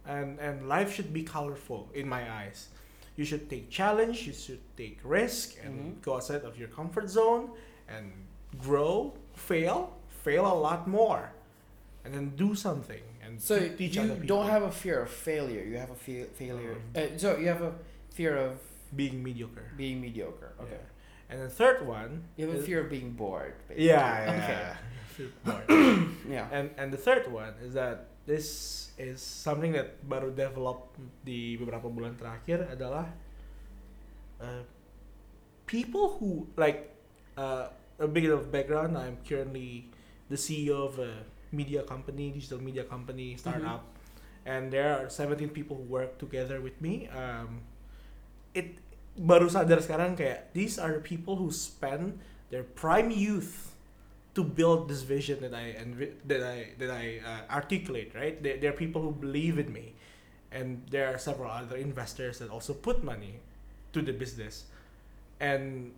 [0.05, 2.69] and and life should be colorful in my eyes.
[3.17, 4.29] You should take challenge.
[4.29, 6.05] You should take risk and Mhm.
[6.05, 7.49] go outside of your comfort zone
[7.89, 8.13] and
[8.61, 11.33] grow, fail, fail a lot more,
[12.05, 14.37] and then do something and So te- teach other you people.
[14.37, 15.65] don't have a fear of failure.
[15.65, 16.77] You have a fe- failure.
[16.77, 16.93] Mhm.
[16.93, 17.73] Uh, so you have a
[18.13, 18.61] fear of
[18.95, 19.71] being mediocre.
[19.75, 20.53] being mediocre.
[20.61, 20.81] Okay.
[21.29, 22.23] And the third one.
[22.37, 23.55] You have a is- fear of being bored.
[23.67, 23.87] Basically.
[23.87, 24.37] Yeah, yeah.
[24.37, 24.61] Okay.
[25.17, 25.67] Feel bored.
[26.29, 26.47] Yeah.
[26.51, 30.91] And and the third one is that this is something that baru develop
[31.23, 33.07] di beberapa bulan terakhir adalah
[34.43, 34.63] uh,
[35.65, 36.91] people who like
[37.39, 38.97] uh, a bit of background.
[38.97, 39.89] I'm currently
[40.29, 43.87] the CEO of a media company, digital media company startup,
[44.45, 47.07] and there are 17 people who work together with me.
[47.15, 47.63] Um,
[48.57, 48.81] it
[49.17, 52.17] baru sadar sekarang kayak these are the people who spend
[52.49, 53.77] their prime youth
[54.37, 55.73] to build this vision that I
[56.29, 58.13] that I that I uh, articulate.
[58.13, 59.97] Right, there are people who believe in me,
[60.53, 63.41] and there are several other investors that also put money
[63.97, 64.69] to the business.
[65.41, 65.97] And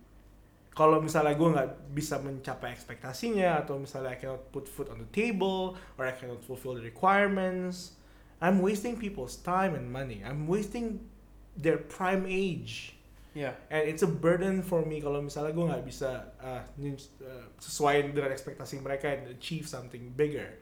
[0.72, 5.10] kalau misalnya gue nggak bisa mencapai ekspektasinya atau misalnya I cannot put food on the
[5.12, 8.00] table or I cannot fulfill the requirements,
[8.40, 10.24] I'm wasting people's time and money.
[10.24, 11.04] I'm wasting
[11.56, 12.94] their prime age.
[13.34, 13.54] Yeah.
[13.70, 18.10] And it's a burden for me kalau misalnya gue nggak bisa uh, nin- uh, sesuai
[18.10, 20.58] dengan ekspektasi mereka and achieve something bigger.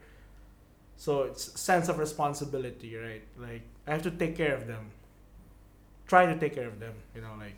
[1.00, 3.24] So it's sense of responsibility, right?
[3.40, 4.92] Like I have to take care of them.
[6.04, 7.56] Try to take care of them, you know, like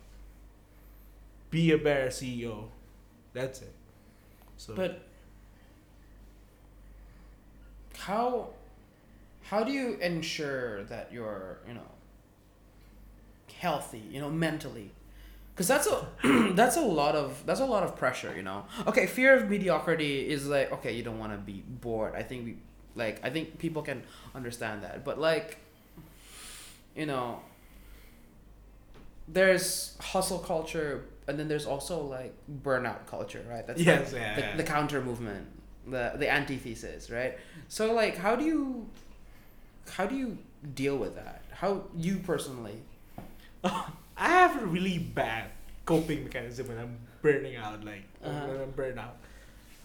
[1.51, 2.71] be a better CEO.
[3.33, 3.75] That's it.
[4.55, 5.03] So But
[7.97, 8.49] how
[9.43, 11.89] how do you ensure that you're you know
[13.61, 14.91] healthy you know mentally.
[15.53, 16.07] Because that's a
[16.55, 18.65] that's a lot of that's a lot of pressure you know?
[18.87, 22.15] Okay fear of mediocrity is like okay you don't want to be bored.
[22.15, 22.57] I think we
[22.93, 25.05] like i think people can understand that.
[25.05, 25.59] But like
[26.95, 27.41] you know
[29.27, 33.65] there's hustle culture and then there's also like burnout culture right?
[33.67, 34.57] That's like yes, yeah, the, yeah.
[34.57, 35.45] the counter movement
[35.85, 37.37] the the antithesis right?
[37.67, 38.89] So like how do you
[39.91, 40.39] how do you
[40.73, 41.43] deal with that?
[41.51, 42.81] How you personally
[43.63, 45.51] I have a really bad
[45.85, 48.47] coping mechanism when I'm burning out, like Uh-huh.
[48.47, 49.17] when I'm burnt out.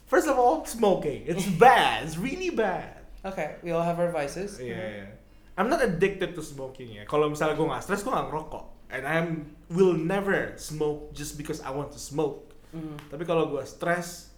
[0.07, 1.25] First of all, smoking.
[1.27, 2.05] It's bad.
[2.05, 2.95] It's really bad.
[3.27, 5.11] okay we all have our vices Yeah, yeah.
[5.59, 7.03] I'm not addicted to smoking ya.
[7.09, 8.65] Kalau misalnya gue nggak stres, gue nggak ngerokok.
[8.87, 9.19] And I
[9.67, 12.55] will never smoke just because I want to smoke.
[12.71, 13.11] Mhm.
[13.11, 14.31] Tapi kalau gue stres,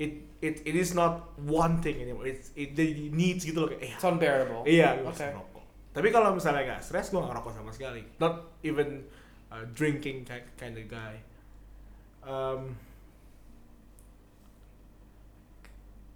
[0.00, 2.24] it it it is not one thing anymore.
[2.24, 4.00] It's it, it needs gitu loh kayak.
[4.00, 5.28] it's unbearable Eh, iya, gue Okay.
[5.90, 8.02] Tapi kalau misalnya nggak stres, gue nggak ngerokok sama sekali.
[8.22, 9.02] Not even
[9.50, 10.22] uh, drinking
[10.58, 11.18] kind of guy.
[12.22, 12.78] Um,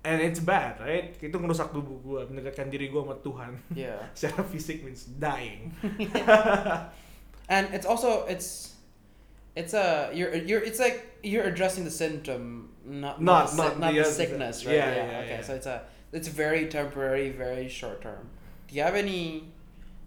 [0.04, 1.16] and it's bad, right?
[1.18, 3.52] Itu ngerusak tubuh gue, mendekatkan diri gue sama Tuhan.
[3.74, 5.74] yeah Secara fisik means dying.
[7.48, 8.74] and it's also it's
[9.56, 13.92] it's a you're you're it's like you're addressing the symptom not Not- the, not not
[13.92, 15.42] the the sickness right yeah, yeah, okay yeah.
[15.42, 15.82] so it's a
[16.12, 18.28] it's very temporary very short term
[18.68, 19.52] do you have any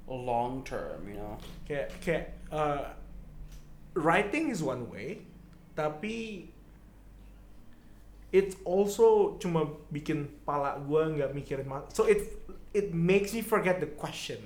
[0.08, 1.36] long term you know
[1.68, 2.95] kayak kayak uh,
[3.93, 5.20] writing is one way,
[5.76, 6.47] tapi
[8.32, 12.28] it also cuma bikin pala gue nggak mikirin so it
[12.76, 14.39] it makes me forget the question.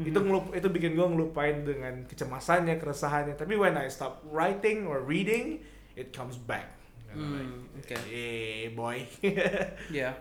[0.00, 0.22] itu Mhm.
[0.32, 5.60] ngelup itu bikin gue ngelupain dengan kecemasannya keresahannya tapi when I stop writing or reading
[5.98, 6.72] it comes back
[7.10, 7.50] Mm, like,
[7.90, 8.00] okay.
[8.06, 9.02] eh boy
[9.90, 10.14] yeah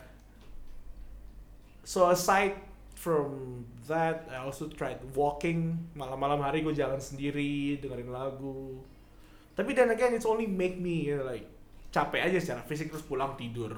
[1.86, 2.58] so aside
[2.98, 4.30] from that.
[4.30, 5.90] I also tried walking.
[5.98, 8.80] Malam-malam hari gue jalan sendiri dengerin lagu.
[9.58, 11.44] Tapi then again it's only make me you know, like
[11.92, 13.76] capek aja secara fisik terus pulang tidur.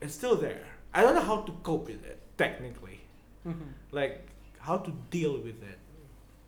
[0.00, 0.64] It's still there.
[0.96, 3.06] I don't know how to cope with it technically.
[3.46, 3.70] Mhm.
[3.94, 4.26] like
[4.58, 5.78] how to deal with it.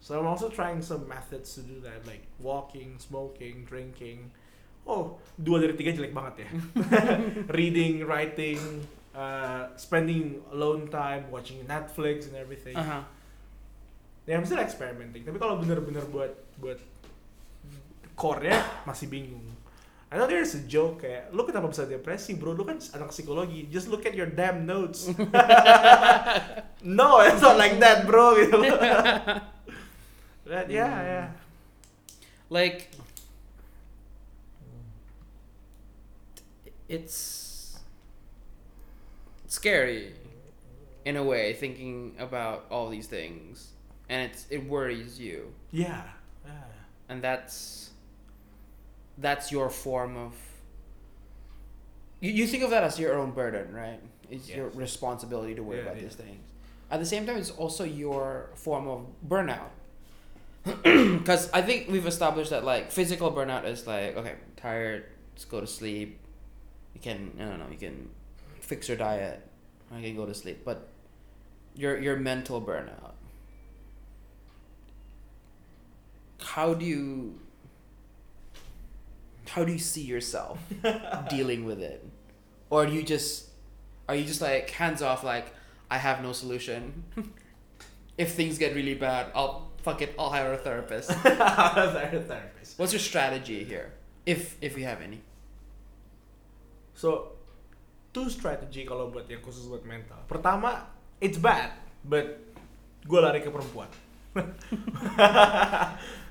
[0.00, 4.30] So I'm also trying some methods to do that, like walking, smoking, drinking.
[4.82, 6.48] Oh, dua dari tiga jelek banget ya.
[7.58, 8.58] Reading, writing,
[9.14, 12.76] uh, spending alone time, watching Netflix and everything.
[12.76, 13.02] Uh-huh.
[14.28, 15.24] Ya, I'm still experimenting.
[15.24, 16.76] Tapi kalau bener-bener buat buat
[18.18, 19.44] core-nya masih bingung.
[20.08, 22.56] I know there's a joke kayak, lu kenapa bisa depresi bro?
[22.56, 23.68] Lu kan anak psikologi.
[23.68, 25.04] Just look at your damn notes.
[26.80, 28.32] no, it's not like that bro.
[28.40, 28.56] Gitu.
[30.48, 31.04] But yeah, Mm.
[31.04, 31.26] yeah.
[32.48, 32.88] Like
[36.88, 37.47] it's
[39.48, 40.14] scary
[41.04, 43.72] in a way thinking about all these things.
[44.08, 45.52] And it's it worries you.
[45.70, 46.02] Yeah.
[46.46, 46.52] yeah.
[47.08, 47.90] and that's
[49.18, 50.34] that's your form of
[52.20, 54.00] you, you think of that as your own burden right?
[54.30, 56.02] It's your responsibility to worry Yeah, about yeah.
[56.02, 56.44] these things.
[56.90, 59.70] At the same time it's also your form of burnout.
[60.82, 65.60] Because i think we've established that like physical burnout is like okay tired just go
[65.60, 66.18] to sleep.
[66.94, 68.10] You can i don't know you can
[68.68, 69.40] fix your diet
[69.90, 70.64] i can go to sleep.
[70.64, 70.88] But
[71.74, 73.14] your your mental burnout.
[76.40, 77.38] How do you
[79.48, 80.58] how do you see yourself
[81.30, 82.04] dealing with it?
[82.70, 83.48] Or do you just
[84.08, 85.54] are you just like hands off like
[85.90, 87.04] i have no solution?
[88.18, 91.10] If things get really bad i'll fuck it i'll hire a therapist.
[91.24, 92.78] As a therapist.
[92.78, 93.92] what's your strategy here?
[94.26, 95.20] If if you have any.
[96.94, 97.37] So,
[98.10, 100.18] two strategy kalau buat yang khusus buat mental.
[100.26, 100.88] Pertama,
[101.18, 102.40] it's bad, but
[103.02, 103.88] gue lari ke perempuan.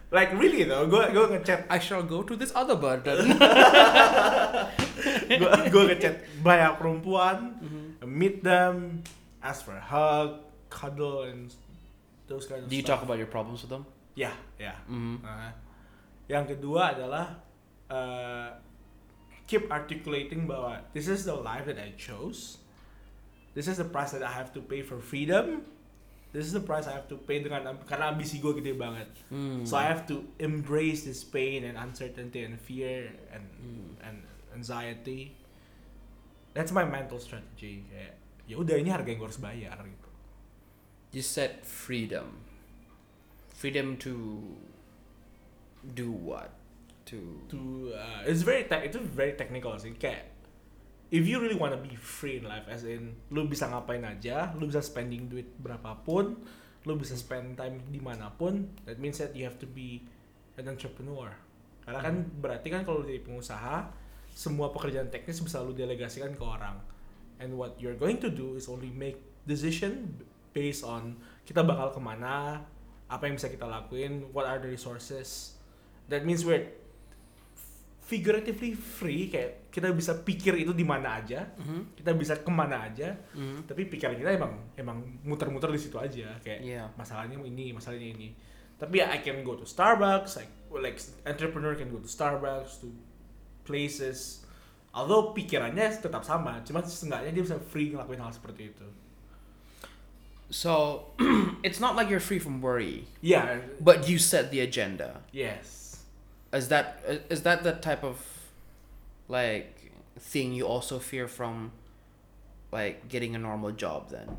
[0.09, 3.35] like really though, gue gue ngechat i shall go to this other burden
[5.27, 8.07] gue gue ngechat banyak perempuan, Mhm.
[8.07, 9.03] meet them,
[9.41, 11.51] ask for a hug, cuddle, and
[12.27, 12.99] those kind of do you stuff.
[12.99, 13.83] talk about your problems with them
[14.15, 14.73] Ya, ya.
[14.89, 15.21] mm-hmm.
[15.21, 15.53] Nah,
[16.25, 17.37] yang kedua adalah
[17.87, 18.49] uh,
[19.47, 22.59] keep articulating bahwa this is the life that I chose.
[23.55, 25.65] This is the price that I have to pay for freedom.
[26.35, 29.07] This is the price I have to pay dengan karena ambisi gue gede banget.
[29.31, 29.63] Mm.
[29.65, 33.87] So I have to embrace this pain and uncertainty and fear and Mm.
[34.03, 34.17] and
[34.53, 35.33] anxiety.
[36.53, 37.87] That's my mental strategy.
[37.89, 38.13] Kayak
[38.45, 40.07] ya udah ini harga yang gue harus bayar gitu.
[41.15, 42.43] you said freedom
[43.47, 44.43] freedom to
[45.95, 46.51] do what
[47.07, 49.95] to to uh, it's very te- itu very technical sih.
[49.95, 50.37] Kayak
[51.07, 54.67] if you really wanna be free in life as in lu bisa ngapain aja lu
[54.67, 56.35] bisa spending duit berapapun
[56.83, 60.03] lu bisa spend time di mana pun that means that you have to be
[60.59, 61.31] an entrepreneur.
[61.87, 63.87] Karena kan berarti kan kalau jadi pengusaha
[64.31, 66.79] semua pekerjaan teknis bisa lu delegasikan ke orang.
[67.37, 70.19] And what you're going to do is only make decision
[70.51, 72.65] based on kita bakal ke mana
[73.07, 75.55] apa yang bisa kita lakuin what are the resources.
[76.07, 76.71] That means we're
[78.07, 81.99] figuratively free kayak kita bisa pikir itu di mana aja mm-hmm.
[81.99, 83.67] kita bisa ke mana aja Mm-hmm.
[83.67, 84.97] tapi pikiran kita emang emang
[85.27, 88.29] muter-muter di situ aja kayak yeah masalahnya ini masalahnya ini.
[88.77, 92.93] Tapi ya I can go to Starbucks like like entrepreneur can go to Starbucks to
[93.65, 94.45] places.
[94.93, 98.87] Although pikirannya tetap sama cuma seenggaknya dia bisa free ngelakuin hal seperti itu.
[100.49, 101.05] So
[101.67, 103.09] it's not like you're free from worry.
[103.21, 103.65] Yeah.
[103.81, 105.25] But you set the agenda.
[105.33, 105.86] Yes
[106.57, 108.17] is that is that the type of
[109.27, 111.71] like thing you also fear from
[112.71, 114.37] like getting a normal job then?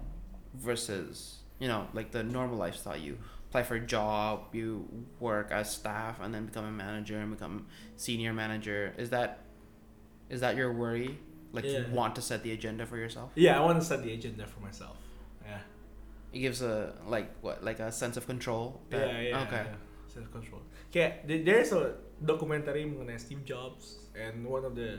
[0.55, 2.97] Versus you know like the normal lifestyle.
[2.97, 4.87] You apply for a job you
[5.21, 7.66] work as staff and then become a manager and become
[7.97, 8.93] senior manager.
[8.99, 9.41] Is that
[10.29, 11.19] is that your worry?
[11.53, 13.31] Like you want to set the agenda for yourself?
[13.35, 14.97] Yeah I want to set the agenda for myself.
[15.47, 15.59] Yeah.
[16.33, 18.81] It gives a like what like a sense of control?
[18.91, 19.64] That- yeah yeah okay.
[19.64, 19.75] yeah.
[20.12, 20.61] self control.
[20.93, 24.99] Kayak th- there's a documentary mengenai Steve Jobs and one of the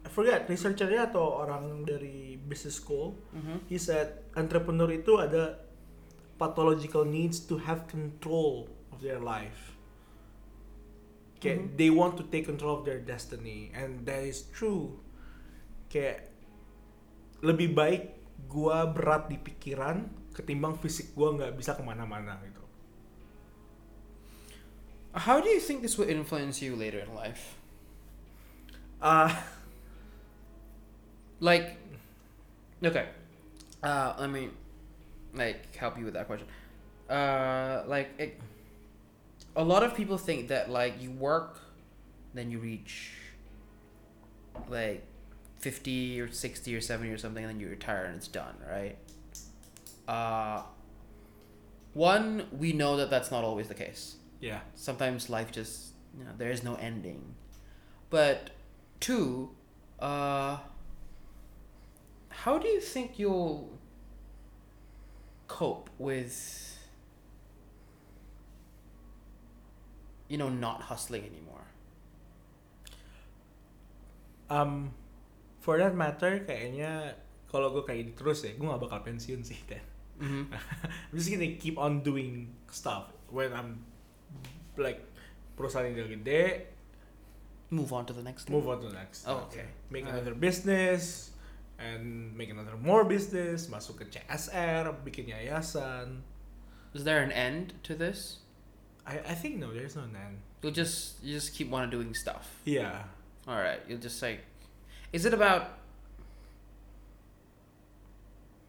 [0.00, 3.68] I forget researchernya atau orang dari business school mm-hmm.
[3.68, 5.60] he said entrepreneur itu ada
[6.40, 9.76] pathological needs to have control of their life.
[11.36, 11.68] Kayak Mhm.
[11.76, 14.96] they want to take control of their destiny and that is true.
[15.92, 16.32] Kayak
[17.44, 18.02] lebih baik
[18.48, 22.59] gua berat di pikiran ketimbang fisik gua nggak bisa ke mana-mana gitu.
[25.14, 27.56] How do you think this will influence you later in life?
[29.02, 29.44] Ah,
[31.40, 31.76] like
[32.84, 33.06] okay.
[33.82, 34.50] uh let me
[35.34, 36.46] like help you with that question.
[37.08, 38.40] Uh like it,
[39.56, 41.60] a lot of people think that like you work
[42.34, 43.12] then you reach
[44.68, 45.04] like
[45.58, 48.96] 50 or 60 or 70 or something and then you retire and it's done right?
[50.06, 50.62] Uh
[51.94, 54.16] one we know that that's not always the case.
[54.40, 54.60] Yeah.
[54.74, 57.36] Sometimes life just you know there is no ending,
[58.08, 58.50] but
[58.98, 59.50] two,
[60.00, 60.58] uh,
[62.28, 63.78] how do you think you'll
[65.46, 66.78] cope with
[70.28, 71.68] you know not hustling anymore?
[74.50, 74.90] Um,
[75.60, 77.14] for that matter, kayaknya
[77.46, 79.84] kalau gue kayak gini terus ya, gue gak bakal pensiun sih, Dan.
[80.18, 80.44] Mm-hmm.
[81.10, 83.89] I'm just gonna keep on doing stuff when I'm
[84.76, 85.00] like
[85.56, 86.42] perusahaan yang udah gede,
[87.70, 88.50] Move on to the next.
[88.50, 89.22] move on to the next.
[89.30, 89.70] Oh, okay.
[89.94, 90.26] Make Alright.
[90.26, 91.30] another business
[91.78, 96.26] and make another more business, masuk ke CSR, bikin yayasan.
[96.90, 98.42] Is there an end to this?
[99.06, 100.42] I I think no, there's no end.
[100.66, 102.50] You'll just you just keep on doing stuff.
[102.66, 103.06] Yeah.
[103.46, 104.42] All right, you'll just like,
[105.14, 105.78] is it about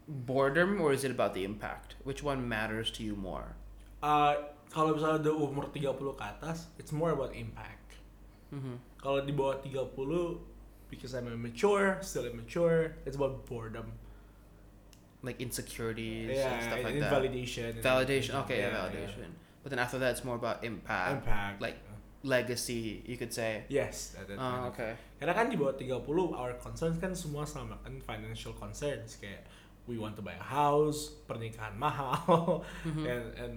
[0.07, 1.95] boredom or is it about the impact?
[2.03, 3.55] Which one matters to you more?
[4.01, 4.35] Uh,
[4.71, 7.99] kalau misalnya udah umur 30 ke atas, it's more about impact.
[8.55, 8.75] Mm-hmm.
[8.97, 9.91] Kalau di bawah 30,
[10.87, 13.91] because I'm immature, still immature, it's about boredom.
[15.21, 17.13] Like insecurities yeah, and stuff like and that.
[17.13, 17.69] validation.
[17.77, 18.33] Validation.
[18.47, 19.29] Okay, yeah, validation.
[19.61, 21.61] But then after that, it's more about impact, Impact.
[21.61, 21.77] like
[22.25, 23.03] legacy.
[23.05, 23.63] You could say.
[23.69, 24.17] yes.
[24.17, 24.97] That, that Oh, of- okay.
[25.21, 29.45] Karena kan di bawah 30, our concerns kan semua sama kan financial concerns kayak
[29.85, 33.05] we want to buy a house, pernikahan mahal, Mhm.
[33.11, 33.53] and and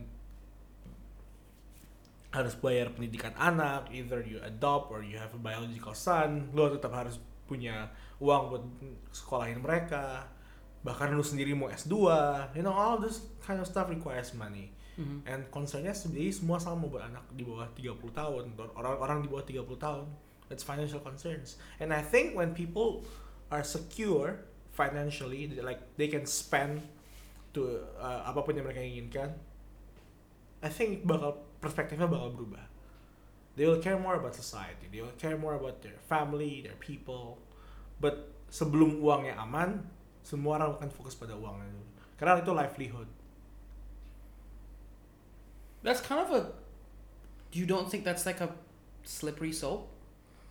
[2.34, 6.90] harus bayar pendidikan anak, either you adopt or you have a biological son, lo tetap
[6.90, 8.64] harus punya uang buat
[9.14, 10.26] sekolahin mereka.
[10.82, 11.94] Bahkan lu sendiri mau S2,
[12.58, 14.74] you know all this kind of stuff requires money.
[14.98, 15.26] Mhm.
[15.26, 19.78] And concernnya sebenarnya semua sama buat anak di bawah 30 tahun, orang-orang di bawah 30
[19.78, 20.06] tahun.
[20.50, 21.56] It's financial concerns.
[21.80, 23.06] And I think when people
[23.48, 26.84] are secure financially, like they can spend
[27.54, 29.30] to uh, apa pun yang mereka inginkan,
[30.60, 32.68] I think bakal perspektifnya bakal berubah.
[33.56, 34.90] They will care more about society.
[34.92, 37.38] They will care more about their family, their people.
[38.02, 39.86] But sebelum uangnya aman,
[40.26, 41.86] semua orang akan fokus pada uangnya dulu.
[42.18, 43.08] Karena itu livelihood.
[45.86, 46.42] That's kind of a.
[47.52, 48.50] Do you don't think that's like a
[49.06, 49.86] slippery slope,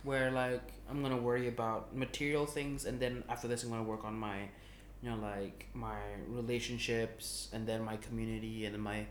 [0.06, 4.08] where like I'm gonna worry about material things, and then after this I'm gonna work
[4.08, 4.48] on my,
[5.02, 6.00] you know, like my
[6.30, 9.04] relationships, and then my community, and then my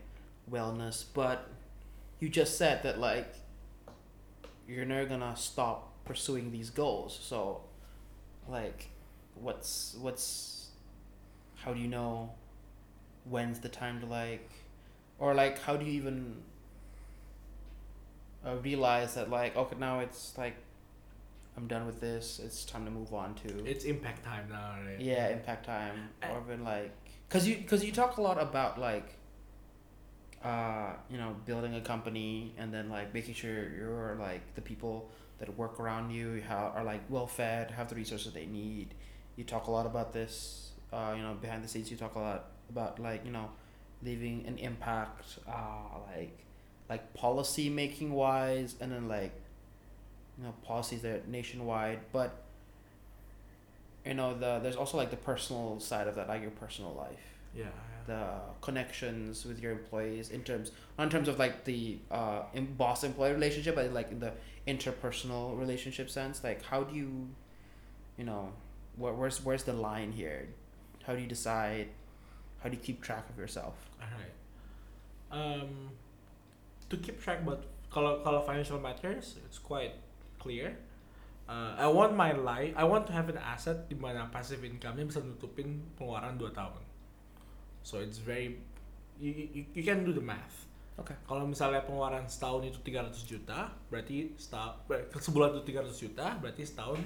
[0.50, 1.04] wellness.
[1.06, 1.46] But
[2.20, 3.34] you just said that like
[4.68, 7.18] you're never gonna stop pursuing these goals.
[7.22, 7.62] So,
[8.48, 8.88] like,
[9.34, 10.68] what's what's
[11.56, 12.30] how do you know
[13.24, 14.50] when's the time to like
[15.18, 16.36] or like how do you even
[18.46, 20.54] uh, realize that like okay now it's like
[21.56, 25.00] i'm done with this it's time to move on to It's impact time now, right?
[25.00, 26.92] yeah impact time I- or even like
[27.28, 29.16] because you because you talk a lot about like
[30.44, 35.10] uh you know building a company and then like making sure you're like the people
[35.38, 38.94] that work around you ha- are like well fed have the resources they need.
[39.36, 42.20] You talk a lot about this uh you know behind the scenes you talk a
[42.20, 43.50] lot about like you know
[44.02, 46.38] leaving an impact uh like
[46.90, 49.32] like policy making wise and then like
[50.38, 52.00] you know policies that are nationwide.
[52.12, 52.42] But
[54.04, 57.34] you know the there's also like the personal side of that like your personal life.
[57.56, 57.64] Yeah.
[58.06, 58.26] The
[58.60, 62.42] connections with your employees in terms not in terms of like the uh
[62.76, 64.32] boss employee relationship but like in the
[64.66, 67.28] interpersonal relationship sense like how do you
[68.16, 68.52] you know
[68.96, 70.48] where, where's where's the line here
[71.06, 71.88] how do you decide
[72.62, 74.34] how do you keep track of yourself Alright.
[75.34, 75.90] Um,
[76.90, 79.98] to keep track about kalau kalau financial matters, it's quite
[80.38, 80.78] clear.
[81.44, 85.04] Uh, I want my life, I want to have an asset di mana passive income-nya
[85.04, 86.82] bisa nutupin pengeluaran 2 tahun.
[87.84, 88.58] So it's very
[89.20, 90.64] you, you, you can do the math.
[90.96, 94.80] okay Kalau misalnya pengeluaran setahun itu 300 juta, berarti setahun,
[95.20, 96.98] sebulan itu 300 juta, berarti setahun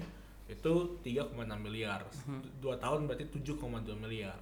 [0.48, 0.72] itu
[1.04, 2.00] 3,6 miliar.
[2.24, 2.62] Mhm.
[2.62, 4.38] Dua tahun berarti 7,2 miliar.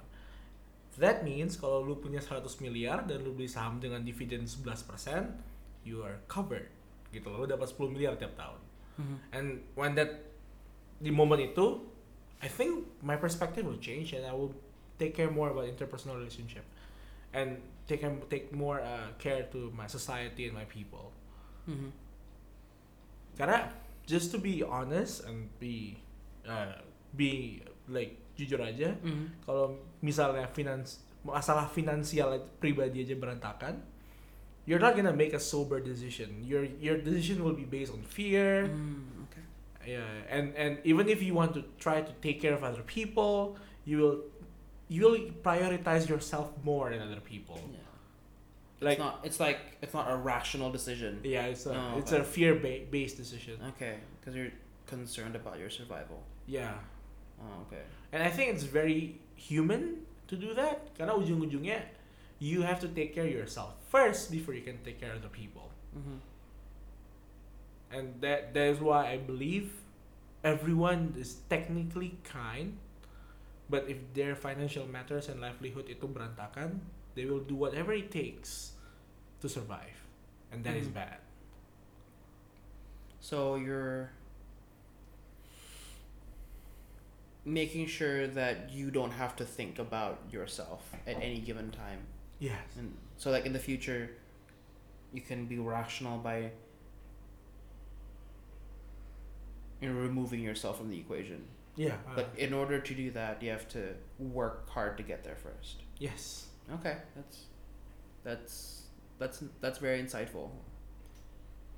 [0.97, 5.29] That means kalau lu punya 100 miliar dan lu beli saham dengan dividen 11%,
[5.85, 6.73] you are covered.
[7.13, 8.61] Gitu loh, lu dapat 10 miliar tiap tahun.
[9.29, 10.25] And when that
[10.97, 11.85] di momen itu,
[12.41, 14.57] I think my perspective will change and I will
[14.97, 16.65] take care more about interpersonal relationship
[17.33, 21.13] and take take more uh, care to my society and my people.
[21.69, 21.91] Mhm.
[23.37, 23.69] Karena
[24.09, 25.97] just to be honest and be
[26.47, 26.81] uh,
[27.13, 29.45] be like jujur aja, Mhm.
[29.45, 33.83] kalau misalnya finans masalah finansial pribadi aja berantakan,
[34.65, 36.41] you're not gonna make a sober decision.
[36.41, 38.67] Your your decision will be based on fear.
[38.71, 39.43] Mm, okay
[39.87, 43.55] Yeah, and and even if you want to try to take care of other people,
[43.87, 44.19] you will
[44.87, 47.59] you will prioritize yourself more than other people.
[47.71, 47.79] yeah
[48.79, 49.15] like it's not.
[49.25, 51.19] It's like it's not a rational decision.
[51.25, 52.21] yeah, it's a Oh, it's okay.
[52.21, 53.57] a fear ba- based decision.
[53.73, 54.53] Okay, because you're
[54.85, 56.21] concerned about your survival.
[56.45, 56.77] Yeah,
[57.41, 57.81] Oh, okay.
[58.13, 60.93] and I think it's very human to do that.
[60.93, 61.81] Karena ujung-ujungnya
[62.37, 65.33] you have to take care of yourself first before you can take care of the
[65.33, 65.73] people.
[65.97, 66.21] Mm-hmm.
[67.91, 69.71] and that that is why I believe
[70.43, 72.77] everyone is technically kind,
[73.69, 76.79] but if their financial matters and livelihood itu berantakan,
[77.15, 78.75] they will do whatever it takes
[79.43, 80.07] to survive,
[80.51, 80.97] and that is Mhm.
[80.97, 81.19] bad.
[83.19, 84.11] So you're
[87.45, 92.03] making sure that you don't have to think about yourself at any given time.
[92.39, 92.59] Yes.
[92.77, 94.11] And so like in the future
[95.13, 96.51] you can be rational by
[99.81, 101.45] you know, removing yourself from the equation.
[101.77, 101.95] Yeah.
[102.15, 105.83] But in order to do that, you have to work hard to get there first.
[105.99, 106.47] yes.
[106.69, 107.45] Okay, that's
[108.25, 108.83] that's
[109.19, 110.49] that's that's very insightful.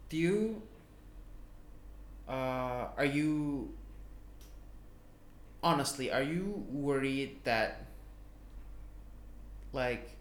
[0.09, 0.63] Do you
[2.27, 3.73] uh are you
[5.63, 7.85] honestly, are you worried that
[9.73, 10.17] like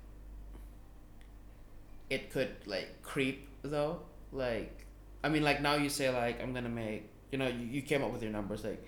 [2.10, 4.00] it could like creep though?
[4.32, 4.84] Like
[5.24, 8.02] I mean like now you say like I'm gonna make you know, you, you came
[8.02, 8.82] up with your numbers like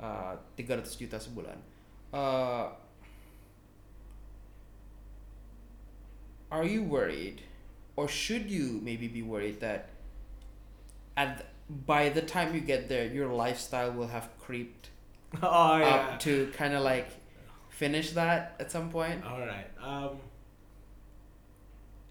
[0.00, 1.58] uh 300 juta sebulan.
[2.14, 2.72] Uh
[6.48, 7.44] are you worried
[7.96, 9.92] or should you maybe be worried that
[11.12, 14.88] at by the time you get there your lifestyle will have creeped
[15.44, 15.84] oh yeah.
[15.84, 17.12] up to kind of like
[17.68, 19.68] finish that at some point Alright.
[19.76, 20.16] Um,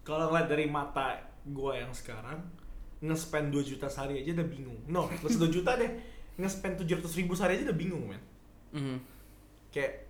[0.08, 2.40] kalau ngeliat dari mata gua yang sekarang,
[3.04, 4.80] nge-spend 2 juta sehari aja udah bingung.
[4.88, 5.92] No, usah 2 juta deh.
[6.38, 8.22] Nge-spend 700 ribu sehari aja udah bingung, men.
[8.72, 8.96] Mhm.
[9.74, 10.06] Kayak,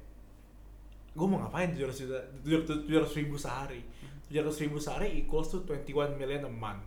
[1.16, 2.04] gue mau ngapain 700
[2.44, 3.80] juta, 700 ribu sehari?
[4.28, 6.84] 700 ribu sehari equals to 21 million a month.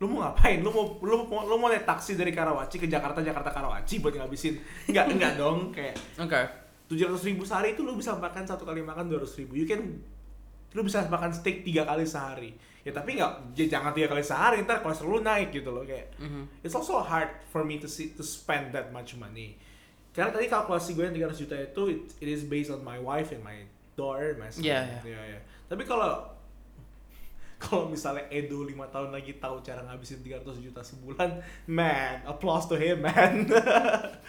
[0.00, 0.60] Lu mau ngapain?
[0.60, 4.12] Lu mau lu mau lu mau naik taksi dari Karawaci ke Jakarta, Jakarta Karawaci buat
[4.16, 4.60] ngabisin?
[4.88, 8.82] Enggak, enggak dong, kayak okay tujuh ratus ribu sehari itu lu bisa makan satu kali
[8.82, 10.02] makan dua ribu you can
[10.70, 12.50] lu bisa makan steak tiga kali sehari.
[12.80, 16.16] Ya tapi nggak j- jangan tiga kali sehari ntar kolesterol lu naik gitu loh kayak.
[16.16, 16.62] Mhm.
[16.62, 19.58] it's also hard for me to see to spend that much money.
[20.10, 23.30] Karena tadi kalkulasi gue yang 300 juta itu it, it is based on my wife
[23.30, 23.62] and my
[23.94, 24.64] daughter my son.
[24.64, 25.02] Yeah, yeah.
[25.06, 25.42] yeah, yeah.
[25.68, 26.24] tapi kalau
[27.62, 32.74] kalau misalnya Edo lima tahun lagi tahu cara ngabisin 300 juta sebulan man applause to
[32.74, 33.44] him man.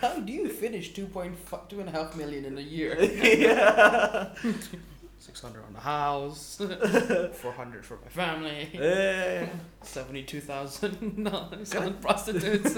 [0.03, 1.39] How do you finish 2.5
[1.71, 2.91] two and a half million in a year?
[3.23, 4.35] Yeah
[5.32, 6.59] 600 on the house
[7.41, 9.47] 400 for my family eh
[9.82, 11.23] 72,000
[11.63, 12.75] selling prostitutes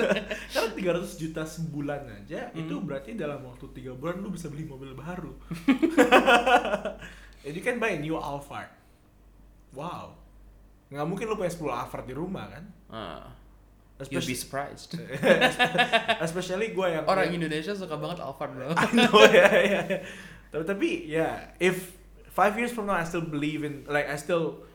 [0.54, 2.86] Karena 300 juta sebulan aja itu Hmm.
[2.86, 5.34] berarti dalam waktu tiga bulan lu bisa beli mobil baru.
[7.44, 8.72] And you can buy a new Alphard.
[9.76, 10.16] Wow.
[10.88, 12.64] Nggak mungkin lu punya 10 Alphard di rumah kan?
[12.94, 13.26] uh,
[13.98, 14.90] be Especially, surprised
[16.20, 19.82] especially gue yang orang Indonesia suka banget Alphard bro I know ya ya.
[19.88, 20.00] ya.
[20.50, 21.94] Tapi tapi ya if
[22.34, 24.66] five years from now I still believe in like I still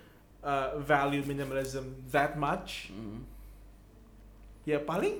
[0.41, 3.27] uh, value minimalism that much, Mm.
[4.63, 5.19] ya paling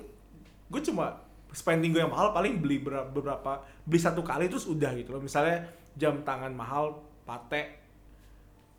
[0.69, 1.19] gue cuma
[1.51, 5.19] spending gue yang mahal paling beli ber- beberapa beli satu kali terus udah gitu loh
[5.19, 5.65] misalnya
[5.97, 7.81] jam tangan mahal patek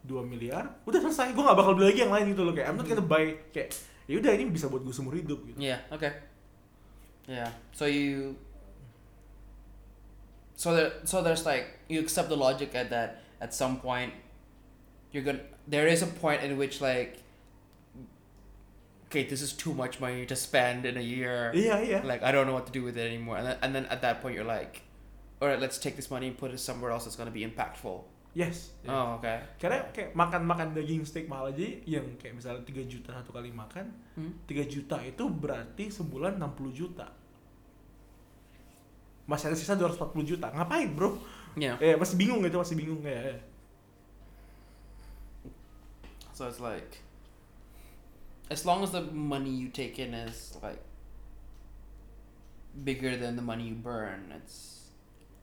[0.06, 2.78] 2 miliar udah selesai gue gak bakal beli lagi yang lain gitu loh kayak I'm
[2.78, 3.74] not gonna buy kayak
[4.06, 5.82] ya udah ini bisa buat gue seumur hidup gitu Yeah.
[5.90, 6.14] Okay.
[7.26, 7.50] Yeah.
[7.70, 8.38] So you.
[10.56, 14.12] So there, so there's like you accept the logic at that at some point,
[15.10, 15.40] you're gonna.
[15.66, 17.18] There is a point in which like.
[19.10, 21.50] Okay, this is too much money to spend in a year.
[21.50, 23.70] iya iya Like I don't know what to do with it anymore, and then, and
[23.74, 24.86] then at that point you're like,
[25.42, 28.06] all right, let's take this money and put it somewhere else that's gonna be impactful.
[28.30, 29.42] yes Oh, okay.
[29.58, 33.50] karena kayak makan makan daging steak mahal aja yang kayak misalnya 3 juta satu kali
[33.50, 34.38] makan Hmm.
[34.46, 37.10] 3 juta itu berarti sebulan 60 juta
[39.26, 41.18] masih ada sisa 240 juta ngapain bro
[41.58, 41.76] Yeah.
[41.82, 43.38] eh masih bingung gitu masih bingung kayak eh.
[46.34, 47.04] So it's like,
[48.48, 50.80] as long as the money you take in is like
[52.72, 54.88] bigger than the money you burn, it's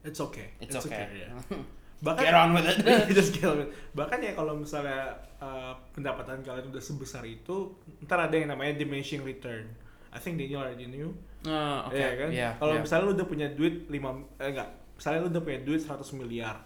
[0.01, 1.27] it's okay it's, okay.
[1.27, 1.29] ya.
[2.05, 2.77] bahkan Get on with it.
[3.17, 3.77] just get on with it.
[3.93, 7.73] bahkan ya kalau misalnya uh, pendapatan kalian udah sebesar itu
[8.05, 9.69] ntar ada yang namanya diminishing return
[10.13, 11.13] I think Daniel already knew
[11.45, 12.01] Oh, okay.
[12.01, 12.29] Iya kan?
[12.33, 12.51] Yeah.
[12.57, 12.83] Kalau yeah.
[12.83, 13.93] misalnya lu udah punya duit 5
[14.41, 16.57] eh enggak, misalnya lu udah punya duit 100 miliar.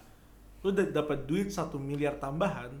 [0.64, 2.72] Lu udah dapat duit 1 miliar tambahan,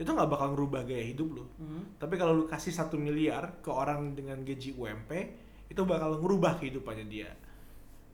[0.00, 1.44] itu nggak bakal ngerubah gaya hidup lu.
[1.60, 2.00] Mhm.
[2.00, 5.10] Tapi kalau lu kasih 1 miliar ke orang dengan gaji UMP,
[5.68, 7.30] itu bakal ngerubah kehidupannya dia.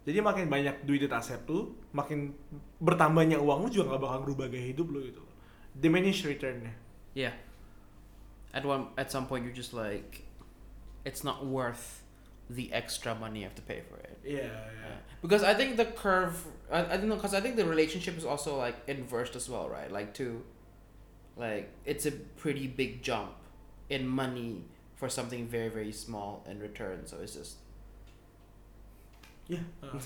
[0.02, 2.34] Jadi makin banyak duit di aset lu, makin
[2.82, 5.22] bertambahnya uang lu juga nggak bakal ngerubah gaya hidup lu gitu.
[5.72, 6.72] diminish returnnya.
[7.14, 7.32] Yeah.
[8.52, 10.24] At one at some point you're just like
[11.04, 12.01] it's not worth
[12.54, 14.18] the extra money you have to pay for it.
[14.24, 14.48] Iya,
[14.82, 14.98] Yeah.
[15.22, 16.34] Because I think the curve
[16.70, 19.68] I, I don't know because I think the relationship is also like inversed as well,
[19.68, 19.90] right?
[19.90, 20.42] Like to
[21.36, 23.32] like it's a pretty big jump
[23.88, 24.64] in money
[24.96, 27.06] for something very very small in return.
[27.06, 27.56] So it's just
[29.48, 29.58] Yeah.
[29.82, 29.98] uh,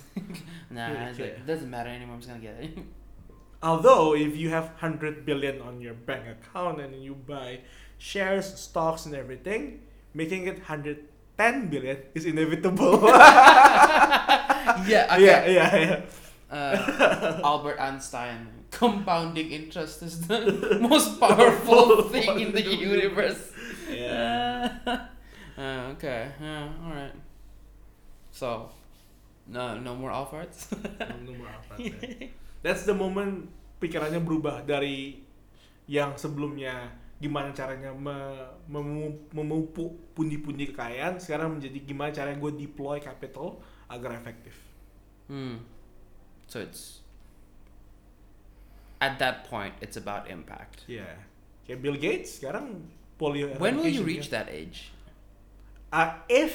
[0.71, 1.41] nah, Yeah, it's like, yeah.
[1.43, 2.15] it doesn't matter anymore.
[2.15, 2.79] I'm just gonna get it.
[3.63, 7.61] Although if you have hundred billion on your bank account and you buy
[7.99, 9.81] shares, stocks, and everything,
[10.15, 11.05] making it hundred
[11.37, 13.05] ten billion is inevitable.
[14.89, 15.25] yeah, okay.
[15.25, 16.01] yeah, yeah, yeah.
[16.51, 18.49] uh, Albert Einstein.
[18.71, 23.53] Compounding interest is the most powerful thing in the universe.
[23.89, 24.69] Yeah.
[25.57, 26.29] Uh, okay.
[26.41, 26.69] Yeah.
[26.85, 27.15] All right.
[28.33, 28.69] So,
[29.49, 30.69] no, no more Alphards.
[31.25, 31.95] No more apa ya.
[32.67, 33.49] That's the moment
[33.81, 35.25] pikirannya berubah dari
[35.87, 43.01] yang sebelumnya gimana caranya me- memu- memupuk pundi-pundi kekayaan sekarang menjadi gimana caranya gue deploy
[43.01, 43.57] capital
[43.89, 44.53] agar efektif.
[45.29, 45.65] Hmm.
[46.47, 47.01] So it's
[49.01, 50.85] at that point it's about impact.
[50.85, 51.09] Iya.
[51.65, 52.85] Kayak Bill Gates sekarang
[53.17, 54.93] polio When will you reach that age?
[55.91, 56.55] Uh, if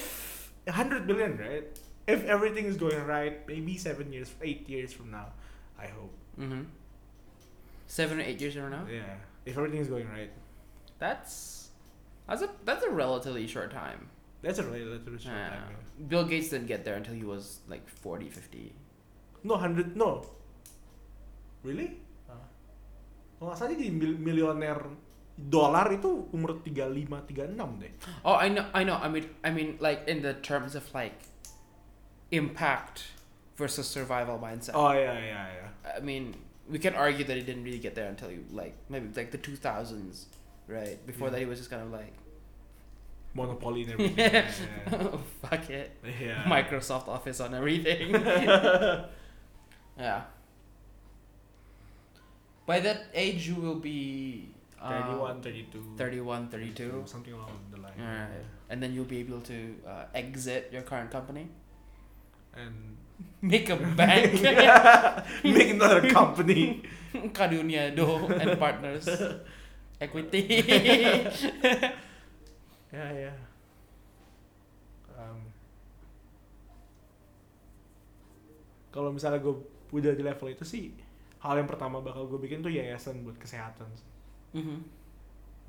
[0.70, 1.66] 100 billion, right?
[2.05, 5.34] If everything is going right, maybe seven years, eight years from now,
[5.80, 6.14] I hope.
[6.38, 6.70] Mm-hmm.
[7.88, 8.86] Seven or eight years from now.
[8.86, 9.22] Yeah.
[9.45, 10.30] If everything is going right,
[11.02, 11.70] That's
[12.30, 14.08] that's a that's a relatively short time.
[14.45, 15.49] that's a really little short Yeah.
[15.54, 15.70] time.
[15.74, 16.06] yeah.
[16.10, 18.74] Bill Gates didn't get there until he was like 40, 50.
[19.45, 20.26] No, 100, no.
[21.62, 22.02] Really?
[22.30, 22.41] Uh,
[23.38, 24.78] kalau nggak salah dia jadi mil- milioner
[25.38, 27.93] dolar itu umur 35, 36 deh.
[28.26, 28.97] Oh, I know, I know.
[28.97, 31.18] I mean, I mean, like in the terms of like
[32.32, 33.14] impact
[33.58, 34.74] versus survival mindset.
[34.74, 35.68] Oh iya, iya, iya.
[35.86, 36.34] I mean,
[36.70, 39.38] we can argue that he didn't really get there until you like maybe like the
[39.41, 40.30] two thousands,
[40.72, 40.97] right?
[41.05, 41.32] Before Yeah.
[41.34, 42.13] that, he was just kind of like,
[43.34, 44.17] Monopoly and everything.
[44.17, 44.51] yeah,
[44.91, 44.97] yeah.
[45.13, 46.43] oh, fuck it, Yeah.
[46.55, 48.11] Microsoft Office on everything.
[49.97, 50.22] yeah.
[52.65, 54.49] By that age, you will be
[54.82, 55.84] uh, 31, 32.
[55.97, 57.03] 31, 32.
[57.05, 57.93] Something along the line.
[57.99, 58.45] Alright.
[58.69, 61.47] And then you'll be able to uh, exit your current company,
[62.55, 62.97] And
[63.41, 64.34] make a bank.
[65.43, 66.84] make another company.
[67.13, 69.07] Kadunia Do and Partners
[70.02, 70.41] Equity.
[72.91, 73.34] Ya ya.
[75.16, 75.47] Um,
[78.91, 79.56] kalau misalnya gue
[79.95, 80.91] udah di level itu sih,
[81.39, 83.88] hal yang pertama bakal gue bikin tuh yayasan buat kesehatan.
[84.52, 84.84] Mhm.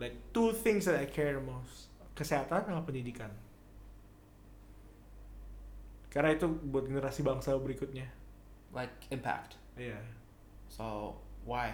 [0.02, 3.30] Like two things that I care most, kesehatan sama pendidikan.
[6.10, 8.10] Karena itu buat generasi bangsa berikutnya.
[8.74, 9.62] Like impact.
[9.78, 10.02] Iya.
[10.66, 11.16] So
[11.46, 11.70] why?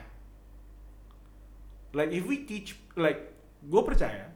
[1.97, 3.33] Like if we teach, like
[3.65, 4.29] gue percaya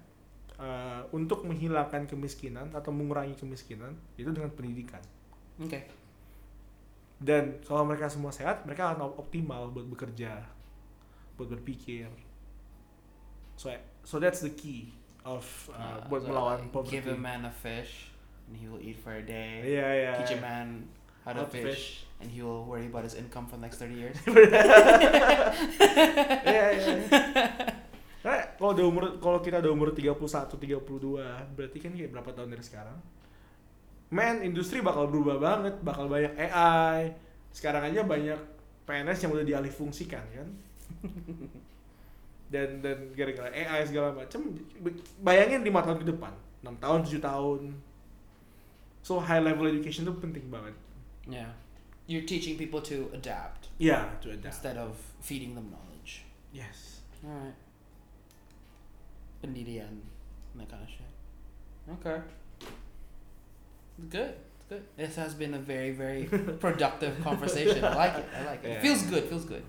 [0.57, 5.03] uh, untuk menghilangkan kemiskinan atau mengurangi kemiskinan itu dengan pendidikan.
[5.61, 5.87] Okay.
[7.23, 10.43] Dan kalau mereka semua sehat, mereka akan op- optimal buat bekerja,
[11.39, 12.11] buat berpikir.
[13.55, 13.71] So,
[14.03, 14.91] so that's the key
[15.23, 16.99] of uh, Uh, buat so, melawan like, poverty.
[16.99, 18.11] Give a man a fish,
[18.51, 19.63] and he will eat for a day.
[19.63, 20.13] Iya iya.
[20.19, 20.89] Teach a man
[21.23, 23.83] how to How to fish, and he will worry about his income for the next
[23.83, 24.17] thirty years.
[26.47, 26.95] Iya iya.
[28.23, 31.19] Karena kalau udah umur kalau kita udah umur 31, 32,
[31.59, 32.95] berarti kan kayak berapa tahun dari sekarang?
[34.15, 37.19] Man, industri bakal berubah banget, bakal banyak AI.
[37.51, 38.39] Sekarang aja banyak
[38.87, 40.49] PNS yang udah dialih fungsikan kan.
[42.53, 44.45] dan dan gara-gara AI segala macam
[45.25, 47.61] bayangin lima tahun ke depan 6 tahun 7 tahun
[49.01, 50.77] so high level education itu penting banget
[51.25, 51.49] yeah.
[52.13, 56.25] You're teaching people to adapt ya to adapt instead of feeding them knowledge.
[56.53, 57.55] yes Alright.
[59.43, 59.95] Pendirian,
[60.57, 61.13] that kind of shit.
[61.95, 62.21] Okay.
[64.11, 64.35] Good.
[64.57, 64.85] It's good.
[64.97, 66.25] This has been a very, very
[66.65, 67.85] productive conversation.
[67.85, 68.27] I like it.
[68.39, 68.71] I like it.
[68.71, 68.83] Yeah.
[68.83, 69.25] Feels good.
[69.25, 69.65] Feels good.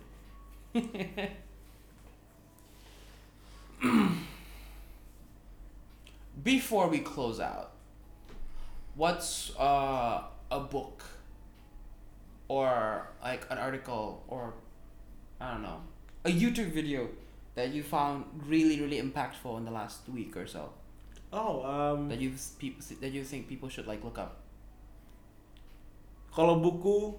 [6.44, 7.72] Before we close out,
[8.96, 11.04] what's uh, a book
[12.48, 14.54] or like an article or
[15.39, 15.82] I don't know
[16.26, 17.08] a YouTube video
[17.56, 20.72] that you found really really impactful in the last week or so
[21.32, 24.39] oh um, that you people that you think people should like look up?
[26.34, 27.14] kalau buku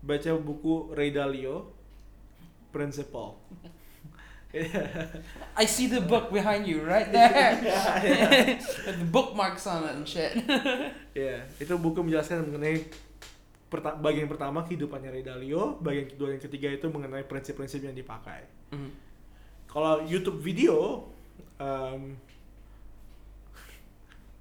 [0.00, 1.68] baca buku Ray Dalio
[2.72, 3.36] Principle
[5.56, 7.56] I see the book behind you right there.
[8.86, 10.36] With the bookmarks on it and shit.
[11.16, 12.84] Ya, itu buku menjelaskan mengenai
[13.72, 18.44] perta- bagian pertama kehidupannya Ray Dalio, bagian kedua dan ketiga itu mengenai prinsip-prinsip yang dipakai.
[18.70, 18.90] Mhm.
[19.64, 21.08] kalau YouTube video
[21.56, 22.12] em,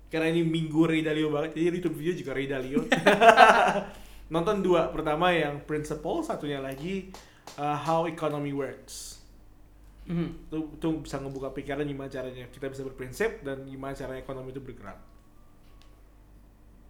[0.07, 2.83] karena ini minggu Ray Dalio banget jadi YouTube video juga Ray Dalio
[4.33, 7.15] nonton dua pertama yang principle satunya lagi
[7.55, 9.23] uh, how economy works
[10.01, 10.49] Mhm.
[10.49, 14.59] itu, itu bisa ngebuka pikiran gimana caranya kita bisa berprinsip dan gimana caranya ekonomi itu
[14.59, 14.97] bergerak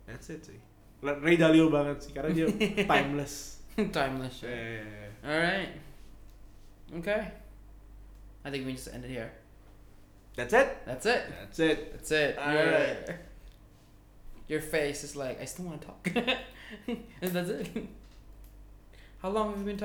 [0.07, 0.57] that's it sih
[1.01, 2.47] Ray Dalio banget sih karena dia
[2.91, 4.43] timeless Timeless.
[4.45, 4.53] yeah.
[4.53, 5.71] Eh, All right.
[7.01, 7.21] Okay.
[8.45, 9.31] I think we just end it here.
[10.35, 11.21] that's it That's it.
[11.29, 12.33] that's it That's it.
[12.37, 12.99] All Your- right.
[14.51, 16.01] Your face is like I still want to talk.
[16.11, 17.71] and that's it.
[19.23, 19.79] How long have we been talking?